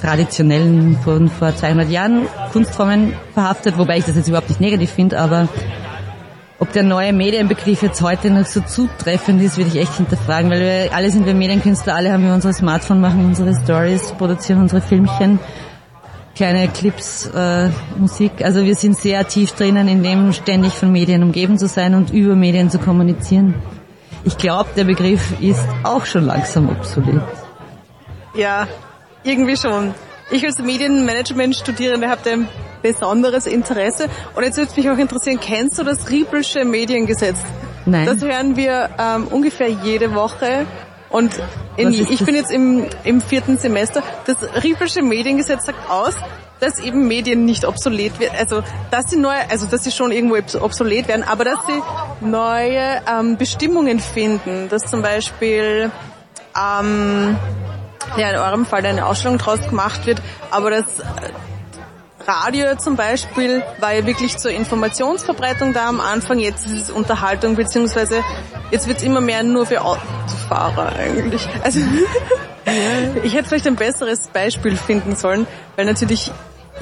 traditionellen 0.00 0.96
von 1.02 1.28
vor 1.28 1.56
200 1.56 1.90
Jahren 1.90 2.28
Kunstformen 2.52 3.14
verhaftet, 3.34 3.76
wobei 3.76 3.98
ich 3.98 4.04
das 4.04 4.14
jetzt 4.14 4.28
überhaupt 4.28 4.48
nicht 4.48 4.60
negativ 4.60 4.90
finde, 4.90 5.18
aber 5.18 5.48
ob 6.60 6.72
der 6.72 6.84
neue 6.84 7.12
Medienbegriff 7.12 7.82
jetzt 7.82 8.00
heute 8.02 8.30
noch 8.30 8.46
so 8.46 8.60
zutreffend 8.60 9.42
ist, 9.42 9.56
würde 9.56 9.70
ich 9.70 9.80
echt 9.80 9.94
hinterfragen, 9.94 10.50
weil 10.50 10.60
wir 10.60 10.94
alle 10.94 11.10
sind 11.10 11.26
wir 11.26 11.34
Medienkünstler, 11.34 11.96
alle 11.96 12.12
haben 12.12 12.24
wir 12.24 12.32
unser 12.32 12.52
Smartphone, 12.52 13.00
machen 13.00 13.24
unsere 13.24 13.52
Stories, 13.64 14.12
produzieren 14.16 14.60
unsere 14.60 14.80
Filmchen, 14.80 15.40
kleine 16.38 16.68
Clips, 16.68 17.26
äh, 17.34 17.68
Musik. 17.98 18.30
Also 18.44 18.64
wir 18.64 18.76
sind 18.76 18.96
sehr 18.96 19.26
tief 19.26 19.52
drinnen, 19.52 19.88
in 19.88 20.04
dem 20.04 20.32
ständig 20.32 20.72
von 20.72 20.92
Medien 20.92 21.24
umgeben 21.24 21.58
zu 21.58 21.66
sein 21.66 21.96
und 21.96 22.10
über 22.10 22.36
Medien 22.36 22.70
zu 22.70 22.78
kommunizieren. 22.78 23.54
Ich 24.22 24.38
glaube, 24.38 24.70
der 24.76 24.84
Begriff 24.84 25.34
ist 25.40 25.64
auch 25.82 26.06
schon 26.06 26.26
langsam 26.26 26.68
obsolet. 26.68 27.20
Ja, 28.34 28.68
irgendwie 29.24 29.56
schon. 29.56 29.94
Ich 30.30 30.44
als 30.44 30.58
Medienmanagement-Studierende 30.58 32.08
habe 32.08 32.20
da 32.22 32.30
ein 32.30 32.48
besonderes 32.82 33.46
Interesse. 33.46 34.06
Und 34.36 34.44
jetzt 34.44 34.58
würde 34.58 34.72
mich 34.76 34.88
auch 34.88 34.98
interessieren, 34.98 35.40
kennst 35.40 35.76
du 35.80 35.82
das 35.82 36.08
Riepelsche 36.08 36.64
Mediengesetz? 36.64 37.38
Nein. 37.84 38.06
Das 38.06 38.22
hören 38.22 38.54
wir 38.54 38.90
ähm, 38.96 39.26
ungefähr 39.26 39.70
jede 39.70 40.14
Woche. 40.14 40.66
Und 41.10 41.32
in, 41.76 41.92
ich 41.92 42.24
bin 42.24 42.34
jetzt 42.34 42.50
im, 42.50 42.86
im 43.04 43.20
vierten 43.20 43.56
Semester. 43.56 44.02
Das 44.26 44.36
Riepelsche 44.62 45.02
Mediengesetz 45.02 45.64
sagt 45.66 45.90
aus, 45.90 46.14
dass 46.60 46.80
eben 46.80 47.06
Medien 47.06 47.44
nicht 47.44 47.64
obsolet 47.64 48.18
werden, 48.18 48.34
also 48.38 48.62
dass 48.90 49.10
sie 49.10 49.16
neue, 49.16 49.48
also 49.48 49.66
dass 49.66 49.84
sie 49.84 49.92
schon 49.92 50.10
irgendwo 50.10 50.36
obsolet 50.60 51.08
werden, 51.08 51.22
aber 51.22 51.44
dass 51.44 51.58
sie 51.66 51.82
neue 52.26 53.00
ähm, 53.08 53.36
Bestimmungen 53.36 54.00
finden, 54.00 54.68
dass 54.68 54.86
zum 54.86 55.02
Beispiel 55.02 55.90
ähm, 56.56 57.36
ja, 58.16 58.30
in 58.30 58.36
eurem 58.36 58.66
Fall 58.66 58.84
eine 58.84 59.06
Ausstellung 59.06 59.38
draus 59.38 59.60
gemacht 59.68 60.06
wird, 60.06 60.20
aber 60.50 60.70
das 60.70 60.98
äh, 60.98 61.04
Radio 62.28 62.76
zum 62.76 62.94
Beispiel 62.94 63.62
war 63.80 63.94
ja 63.94 64.04
wirklich 64.04 64.36
zur 64.36 64.50
Informationsverbreitung 64.50 65.72
da 65.72 65.88
am 65.88 65.98
Anfang, 65.98 66.38
jetzt 66.38 66.66
ist 66.66 66.72
es 66.72 66.90
Unterhaltung, 66.90 67.56
beziehungsweise 67.56 68.22
jetzt 68.70 68.86
wird 68.86 68.98
es 68.98 69.02
immer 69.02 69.22
mehr 69.22 69.42
nur 69.42 69.64
für 69.64 69.80
Autofahrer 69.80 70.94
eigentlich. 70.94 71.48
Also 71.62 71.80
ich 73.22 73.32
hätte 73.32 73.48
vielleicht 73.48 73.66
ein 73.66 73.76
besseres 73.76 74.26
Beispiel 74.28 74.76
finden 74.76 75.16
sollen, 75.16 75.46
weil 75.76 75.86
natürlich 75.86 76.30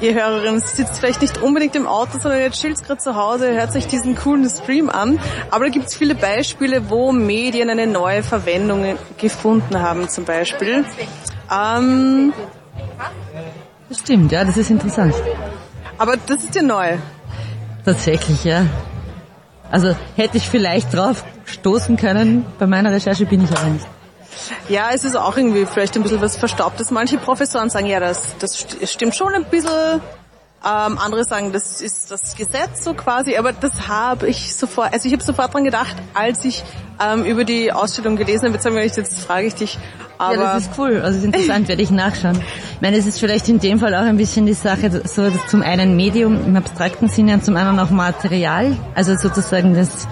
ihr 0.01 0.15
Hörerin 0.15 0.59
sitzt 0.59 0.99
vielleicht 0.99 1.21
nicht 1.21 1.41
unbedingt 1.41 1.77
im 1.77 1.87
Auto, 1.87 2.19
sondern 2.19 2.41
ihr 2.41 2.51
chillt 2.51 2.83
gerade 2.83 2.99
zu 2.99 3.15
Hause, 3.15 3.53
hört 3.53 3.71
sich 3.71 3.87
diesen 3.87 4.15
coolen 4.15 4.49
Stream 4.49 4.89
an. 4.89 5.17
Aber 5.49 5.63
da 5.63 5.71
gibt 5.71 5.87
es 5.87 5.95
viele 5.95 6.15
Beispiele, 6.15 6.89
wo 6.89 7.13
Medien 7.13 7.69
eine 7.69 7.87
neue 7.87 8.21
Verwendung 8.21 8.97
gefunden 9.17 9.79
haben 9.81 10.09
zum 10.09 10.25
Beispiel. 10.25 10.83
Ähm, 11.49 12.33
Das 13.89 13.99
stimmt, 13.99 14.31
ja, 14.31 14.43
das 14.43 14.57
ist 14.57 14.69
interessant. 14.69 15.13
aber 15.97 16.15
das 16.17 16.43
ist 16.43 16.55
ja 16.55 16.61
neu. 16.61 16.97
Tatsächlich, 17.85 18.43
ja. 18.43 18.65
Also 19.71 19.95
hätte 20.15 20.37
ich 20.37 20.47
vielleicht 20.49 20.93
drauf 20.93 21.23
stoßen 21.45 21.97
können, 21.97 22.45
bei 22.59 22.67
meiner 22.67 22.91
Recherche 22.91 23.25
bin 23.25 23.43
ich 23.43 23.51
aber 23.51 23.67
nicht. 23.67 23.85
Ja, 24.69 24.89
es 24.93 25.03
ist 25.03 25.15
auch 25.15 25.35
irgendwie 25.35 25.65
vielleicht 25.65 25.95
ein 25.95 26.03
bisschen 26.03 26.21
was 26.21 26.37
Verstaubtes. 26.37 26.91
Manche 26.91 27.17
Professoren 27.17 27.69
sagen, 27.69 27.87
ja, 27.87 27.99
das, 27.99 28.35
das 28.39 28.65
stimmt 28.83 29.15
schon 29.15 29.33
ein 29.33 29.45
bisschen. 29.45 30.01
Ähm, 30.65 30.97
andere 30.97 31.23
sagen, 31.23 31.51
das 31.51 31.81
ist 31.81 32.09
das 32.09 32.35
Gesetz 32.35 32.83
so 32.83 32.93
quasi. 32.93 33.37
Aber 33.37 33.53
das 33.53 33.87
habe 33.87 34.27
ich 34.27 34.55
sofort, 34.55 34.93
also 34.93 35.07
ich 35.07 35.13
habe 35.13 35.23
sofort 35.23 35.53
dran 35.53 35.63
gedacht, 35.63 35.95
als 36.13 36.43
ich 36.45 36.63
ähm, 36.99 37.25
über 37.25 37.43
die 37.43 37.71
Ausstellung 37.71 38.15
gelesen 38.15 38.53
habe. 38.53 38.71
Nicht, 38.73 38.97
jetzt 38.97 39.19
frage 39.19 39.47
ich 39.47 39.55
dich. 39.55 39.77
Aber 40.17 40.33
ja, 40.33 40.53
das 40.53 40.63
ist 40.63 40.71
cool. 40.77 41.01
Also 41.01 41.09
es 41.09 41.17
ist 41.17 41.25
interessant, 41.25 41.67
werde 41.67 41.81
ich 41.81 41.91
nachschauen. 41.91 42.39
Ich 42.75 42.81
meine, 42.81 42.97
es 42.97 43.05
ist 43.05 43.19
vielleicht 43.19 43.47
in 43.49 43.59
dem 43.59 43.79
Fall 43.79 43.93
auch 43.93 44.01
ein 44.01 44.17
bisschen 44.17 44.45
die 44.45 44.53
Sache, 44.53 44.89
so 45.05 45.29
dass 45.29 45.47
zum 45.47 45.61
einen 45.61 45.95
Medium 45.95 46.43
im 46.45 46.55
abstrakten 46.55 47.07
Sinne 47.07 47.35
und 47.35 47.45
zum 47.45 47.55
anderen 47.55 47.79
auch 47.79 47.91
Material, 47.91 48.75
also 48.95 49.15
sozusagen 49.15 49.75
das 49.75 50.07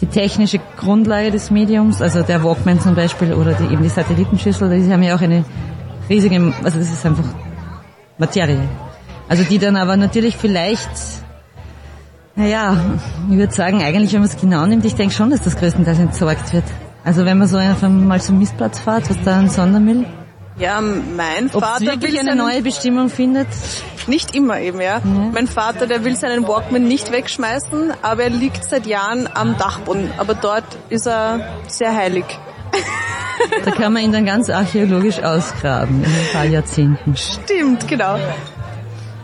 die 0.00 0.06
technische 0.06 0.60
Grundlage 0.78 1.30
des 1.30 1.50
Mediums, 1.50 2.00
also 2.00 2.22
der 2.22 2.42
Walkman 2.42 2.80
zum 2.80 2.94
Beispiel 2.94 3.34
oder 3.34 3.52
die, 3.52 3.64
eben 3.64 3.82
die 3.82 3.88
Satellitenschüssel, 3.88 4.70
die 4.70 4.90
haben 4.90 5.02
ja 5.02 5.14
auch 5.14 5.20
eine 5.20 5.44
riesige, 6.08 6.54
also 6.64 6.78
das 6.78 6.90
ist 6.90 7.04
einfach 7.04 7.24
Materie. 8.16 8.66
Also 9.30 9.44
die 9.44 9.58
dann 9.58 9.76
aber 9.76 9.96
natürlich 9.96 10.36
vielleicht 10.36 10.90
Naja, 12.34 12.76
ich 13.30 13.36
würde 13.36 13.52
sagen, 13.52 13.80
eigentlich, 13.80 14.12
wenn 14.12 14.22
man 14.22 14.28
es 14.28 14.36
genau 14.36 14.66
nimmt, 14.66 14.84
ich 14.84 14.96
denke 14.96 15.14
schon, 15.14 15.30
dass 15.30 15.42
das 15.42 15.56
größtenteils 15.56 16.00
entsorgt 16.00 16.52
wird. 16.52 16.64
Also 17.04 17.24
wenn 17.24 17.38
man 17.38 17.46
so 17.46 17.56
einfach 17.56 17.88
mal 17.88 18.20
zum 18.20 18.40
Mistplatz 18.40 18.80
fährt, 18.80 19.08
was 19.08 19.16
da 19.24 19.38
ein 19.38 19.48
Sondermüll, 19.48 20.04
Ja, 20.58 20.80
mein 20.80 21.48
Vater 21.48 21.86
wirklich 21.86 22.12
will 22.12 22.18
eine 22.18 22.34
neue 22.34 22.60
Bestimmung 22.62 23.08
findet, 23.08 23.46
nicht 24.08 24.34
immer 24.34 24.58
eben, 24.58 24.80
ja. 24.80 25.00
Mein 25.32 25.46
Vater, 25.46 25.86
der 25.86 26.04
will 26.04 26.16
seinen 26.16 26.48
Walkman 26.48 26.88
nicht 26.88 27.12
wegschmeißen, 27.12 27.92
aber 28.02 28.24
er 28.24 28.30
liegt 28.30 28.64
seit 28.64 28.84
Jahren 28.84 29.28
am 29.32 29.56
Dachboden. 29.56 30.10
Aber 30.18 30.34
dort 30.34 30.64
ist 30.88 31.06
er 31.06 31.40
sehr 31.68 31.94
heilig. 31.94 32.24
da 33.64 33.70
kann 33.70 33.92
man 33.92 34.02
ihn 34.02 34.12
dann 34.12 34.26
ganz 34.26 34.50
archäologisch 34.50 35.22
ausgraben 35.22 36.02
in 36.02 36.10
ein 36.10 36.32
paar 36.32 36.46
Jahrzehnten. 36.46 37.16
Stimmt, 37.16 37.86
genau. 37.86 38.18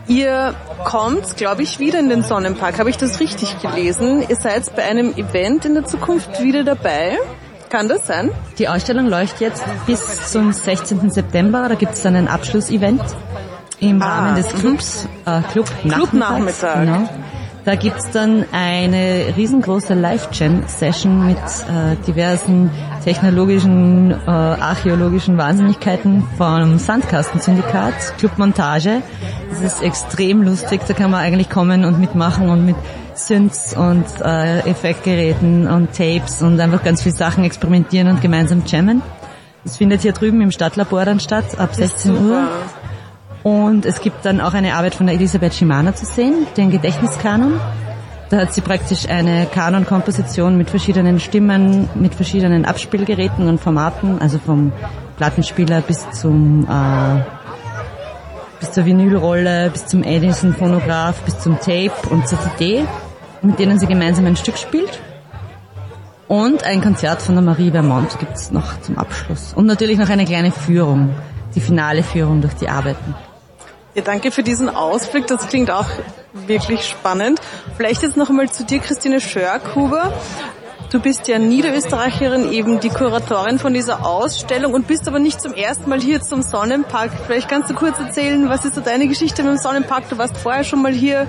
Ihr 0.07 0.55
kommt, 0.85 1.35
glaube 1.35 1.63
ich, 1.63 1.79
wieder 1.79 1.99
in 1.99 2.09
den 2.09 2.23
Sonnenpark. 2.23 2.79
Habe 2.79 2.89
ich 2.89 2.97
das 2.97 3.19
richtig 3.19 3.61
gelesen? 3.61 4.23
Ihr 4.27 4.35
seid 4.37 4.73
bei 4.75 4.83
einem 4.83 5.13
Event 5.15 5.65
in 5.65 5.73
der 5.73 5.85
Zukunft 5.85 6.41
wieder 6.41 6.63
dabei. 6.63 7.17
Kann 7.69 7.89
das 7.89 8.07
sein? 8.07 8.31
Die 8.57 8.69
Ausstellung 8.69 9.07
läuft 9.07 9.41
jetzt 9.41 9.65
bis 9.85 10.31
zum 10.31 10.53
16. 10.53 11.09
September. 11.11 11.67
Da 11.67 11.75
gibt 11.75 11.93
es 11.93 12.01
dann 12.01 12.15
ein 12.15 12.29
Abschlussevent 12.29 13.01
im 13.79 14.01
Ah, 14.01 14.07
Rahmen 14.07 14.35
des 14.35 14.53
mhm. 14.53 14.59
Clubs, 14.59 15.07
äh, 15.25 15.41
Club 15.51 15.69
Club-Nachmittag. 15.81 16.79
Genau. 16.85 17.09
Da 17.67 17.75
gibt's 17.75 18.09
dann 18.11 18.45
eine 18.53 19.33
riesengroße 19.35 19.93
Live-Gen-Session 19.93 21.27
mit 21.27 21.35
äh, 21.35 21.97
diversen 22.07 22.71
technologischen, 23.03 24.11
äh, 24.11 24.15
archäologischen 24.25 25.37
Wahnsinnigkeiten 25.37 26.23
vom 26.37 26.79
Sandkastensyndikat, 26.79 28.17
Club 28.19 28.37
Montage. 28.37 29.01
Das 29.49 29.59
ist 29.59 29.83
extrem 29.83 30.43
lustig, 30.43 30.79
da 30.87 30.93
kann 30.93 31.11
man 31.11 31.19
eigentlich 31.19 31.49
kommen 31.49 31.83
und 31.83 31.99
mitmachen 31.99 32.47
und 32.47 32.65
mit 32.65 32.77
Synths 33.15 33.75
und 33.75 34.05
äh, 34.23 34.59
Effektgeräten 34.59 35.67
und 35.67 35.91
Tapes 35.91 36.41
und 36.41 36.57
einfach 36.61 36.85
ganz 36.85 37.03
viele 37.03 37.15
Sachen 37.15 37.43
experimentieren 37.43 38.07
und 38.07 38.21
gemeinsam 38.21 38.63
jammen. 38.65 39.01
Das 39.65 39.75
findet 39.75 40.03
hier 40.03 40.13
drüben 40.13 40.39
im 40.39 40.51
Stadtlabor 40.51 41.03
dann 41.03 41.19
statt, 41.19 41.59
ab 41.59 41.75
16 41.75 42.11
Uhr. 42.11 42.47
Und 43.47 43.85
es 43.85 44.01
gibt 44.01 44.25
dann 44.25 44.41
auch 44.41 44.53
eine 44.53 44.73
Arbeit 44.73 44.93
von 44.93 45.05
der 45.05 45.15
Elisabeth 45.15 45.53
Schimana 45.53 45.95
zu 45.95 46.05
sehen, 46.05 46.47
den 46.57 46.69
Gedächtniskanon. 46.69 47.61
Da 48.29 48.39
hat 48.39 48.53
sie 48.53 48.59
praktisch 48.59 49.07
eine 49.07 49.45
Kanon-Komposition 49.45 50.57
mit 50.57 50.69
verschiedenen 50.69 51.21
Stimmen, 51.21 51.87
mit 51.95 52.13
verschiedenen 52.13 52.65
Abspielgeräten 52.65 53.47
und 53.47 53.61
Formaten, 53.61 54.19
also 54.19 54.37
vom 54.37 54.73
Plattenspieler 55.15 55.79
bis 55.79 56.11
zum 56.11 56.67
äh, 56.69 57.23
bis 58.59 58.73
zur 58.73 58.83
Vinylrolle, 58.83 59.69
bis 59.69 59.85
zum 59.85 60.03
Edison-Phonograph, 60.03 61.21
bis 61.21 61.39
zum 61.39 61.57
Tape 61.57 61.93
und 62.09 62.27
zur 62.27 62.39
CD, 62.41 62.83
mit 63.41 63.59
denen 63.59 63.79
sie 63.79 63.87
gemeinsam 63.87 64.25
ein 64.25 64.35
Stück 64.35 64.57
spielt. 64.57 64.99
Und 66.27 66.65
ein 66.65 66.81
Konzert 66.81 67.21
von 67.21 67.35
der 67.35 67.45
Marie 67.45 67.71
Vermont 67.71 68.19
gibt's 68.19 68.51
noch 68.51 68.81
zum 68.81 68.97
Abschluss. 68.97 69.53
Und 69.53 69.67
natürlich 69.67 69.97
noch 69.97 70.09
eine 70.09 70.25
kleine 70.25 70.51
Führung, 70.51 71.11
die 71.55 71.61
finale 71.61 72.03
Führung 72.03 72.41
durch 72.41 72.55
die 72.55 72.67
Arbeiten. 72.67 73.15
Ja, 73.97 74.03
danke 74.03 74.29
für 74.29 74.43
diesen 74.43 74.69
Ausblick. 74.69 75.25
Das 75.25 75.47
klingt 75.47 75.71
auch 75.71 75.87
wirklich 76.45 76.85
spannend. 76.85 77.41
Vielleicht 77.77 78.03
jetzt 78.03 78.15
noch 78.15 78.29
einmal 78.29 78.47
zu 78.47 78.63
dir, 78.63 78.77
Christine 78.77 79.19
Schörkhuber. 79.19 80.13
Du 80.91 80.99
bist 80.99 81.27
ja 81.27 81.39
Niederösterreicherin, 81.39 82.51
eben 82.51 82.79
die 82.79 82.89
Kuratorin 82.89 83.57
von 83.57 83.73
dieser 83.73 84.05
Ausstellung 84.05 84.75
und 84.75 84.85
bist 84.85 85.07
aber 85.07 85.17
nicht 85.17 85.41
zum 85.41 85.51
ersten 85.55 85.89
Mal 85.89 85.99
hier 85.99 86.21
zum 86.21 86.43
Sonnenpark. 86.43 87.09
Vielleicht 87.25 87.49
kannst 87.49 87.71
du 87.71 87.73
kurz 87.73 87.97
erzählen, 87.97 88.47
was 88.49 88.65
ist 88.65 88.75
so 88.75 88.81
deine 88.81 89.07
Geschichte 89.07 89.41
mit 89.41 89.53
dem 89.53 89.57
Sonnenpark? 89.57 90.07
Du 90.09 90.19
warst 90.19 90.37
vorher 90.37 90.63
schon 90.63 90.83
mal 90.83 90.93
hier. 90.93 91.25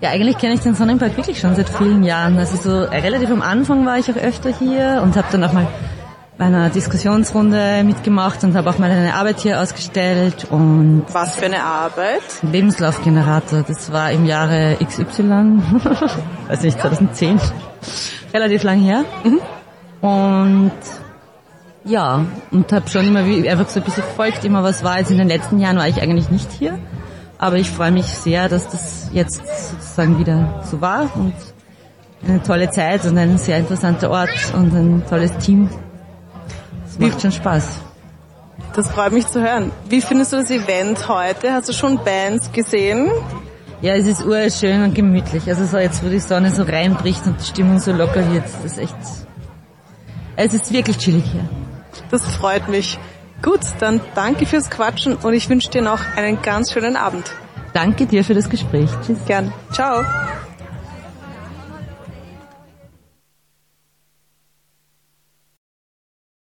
Ja, 0.00 0.08
eigentlich 0.08 0.38
kenne 0.38 0.54
ich 0.54 0.60
den 0.60 0.74
Sonnenpark 0.74 1.14
wirklich 1.14 1.38
schon 1.38 1.56
seit 1.56 1.68
vielen 1.68 2.04
Jahren. 2.04 2.38
Also 2.38 2.56
so 2.56 2.84
äh, 2.86 3.00
relativ 3.00 3.30
am 3.30 3.42
Anfang 3.42 3.84
war 3.84 3.98
ich 3.98 4.10
auch 4.10 4.16
öfter 4.16 4.48
hier 4.48 5.02
und 5.04 5.14
habe 5.14 5.28
dann 5.30 5.44
auch 5.44 5.52
mal 5.52 5.66
bei 6.38 6.44
einer 6.44 6.70
Diskussionsrunde 6.70 7.82
mitgemacht 7.84 8.44
und 8.44 8.54
habe 8.54 8.70
auch 8.70 8.78
mal 8.78 8.90
eine 8.90 9.14
Arbeit 9.14 9.40
hier 9.40 9.60
ausgestellt 9.60 10.46
und 10.50 11.04
Was 11.12 11.34
für 11.34 11.46
eine 11.46 11.64
Arbeit? 11.64 12.22
Lebenslaufgenerator. 12.42 13.64
Das 13.66 13.92
war 13.92 14.12
im 14.12 14.24
Jahre 14.24 14.76
XY, 14.82 15.60
weiß 16.48 16.62
nicht, 16.62 16.80
2010. 16.80 17.40
Relativ 18.32 18.62
lang 18.62 18.80
her. 18.80 19.04
Und 20.00 20.70
ja, 21.84 22.24
und 22.52 22.72
habe 22.72 22.88
schon 22.88 23.06
immer 23.06 23.26
wie, 23.26 23.48
einfach 23.48 23.68
so 23.68 23.80
ein 23.80 23.84
bisschen 23.84 24.04
verfolgt, 24.04 24.44
immer 24.44 24.62
was 24.62 24.84
war. 24.84 24.98
Jetzt 24.98 25.10
in 25.10 25.18
den 25.18 25.28
letzten 25.28 25.58
Jahren 25.58 25.76
war 25.76 25.88
ich 25.88 26.00
eigentlich 26.00 26.30
nicht 26.30 26.52
hier. 26.52 26.78
Aber 27.38 27.56
ich 27.56 27.70
freue 27.70 27.90
mich 27.90 28.06
sehr, 28.06 28.48
dass 28.48 28.68
das 28.68 29.10
jetzt 29.12 29.42
sozusagen 29.70 30.18
wieder 30.20 30.62
so 30.70 30.80
war 30.80 31.08
und 31.16 31.34
eine 32.24 32.42
tolle 32.42 32.70
Zeit 32.70 33.04
und 33.06 33.18
ein 33.18 33.38
sehr 33.38 33.58
interessanter 33.58 34.10
Ort 34.10 34.52
und 34.54 34.72
ein 34.72 35.02
tolles 35.08 35.36
Team. 35.38 35.68
Macht 36.98 37.22
schon 37.22 37.32
Spaß. 37.32 37.80
Das 38.74 38.90
freut 38.90 39.12
mich 39.12 39.26
zu 39.26 39.40
hören. 39.40 39.70
Wie 39.88 40.00
findest 40.00 40.32
du 40.32 40.36
das 40.36 40.50
Event 40.50 41.08
heute? 41.08 41.52
Hast 41.52 41.68
du 41.68 41.72
schon 41.72 41.98
Bands 42.04 42.50
gesehen? 42.52 43.10
Ja, 43.80 43.94
es 43.94 44.06
ist 44.06 44.24
urschön 44.24 44.82
und 44.82 44.94
gemütlich. 44.94 45.48
Also 45.48 45.64
so 45.64 45.78
jetzt, 45.78 46.04
wo 46.04 46.08
die 46.08 46.18
Sonne 46.18 46.50
so 46.50 46.64
reinbricht 46.64 47.24
und 47.26 47.40
die 47.40 47.44
Stimmung 47.44 47.78
so 47.78 47.92
locker 47.92 48.30
wird, 48.32 48.44
das 48.44 48.72
ist 48.72 48.78
echt... 48.78 48.96
Es 50.36 50.54
ist 50.54 50.72
wirklich 50.72 50.98
chillig 50.98 51.24
hier. 51.30 51.48
Das 52.10 52.22
freut 52.24 52.68
mich. 52.68 52.98
Gut, 53.42 53.60
dann 53.78 54.00
danke 54.14 54.46
fürs 54.46 54.70
Quatschen 54.70 55.14
und 55.16 55.32
ich 55.32 55.48
wünsche 55.48 55.70
dir 55.70 55.82
noch 55.82 56.00
einen 56.16 56.42
ganz 56.42 56.72
schönen 56.72 56.96
Abend. 56.96 57.32
Danke 57.72 58.06
dir 58.06 58.24
für 58.24 58.34
das 58.34 58.48
Gespräch. 58.48 58.90
Tschüss. 59.06 59.18
Gern. 59.26 59.52
Ciao. 59.72 60.04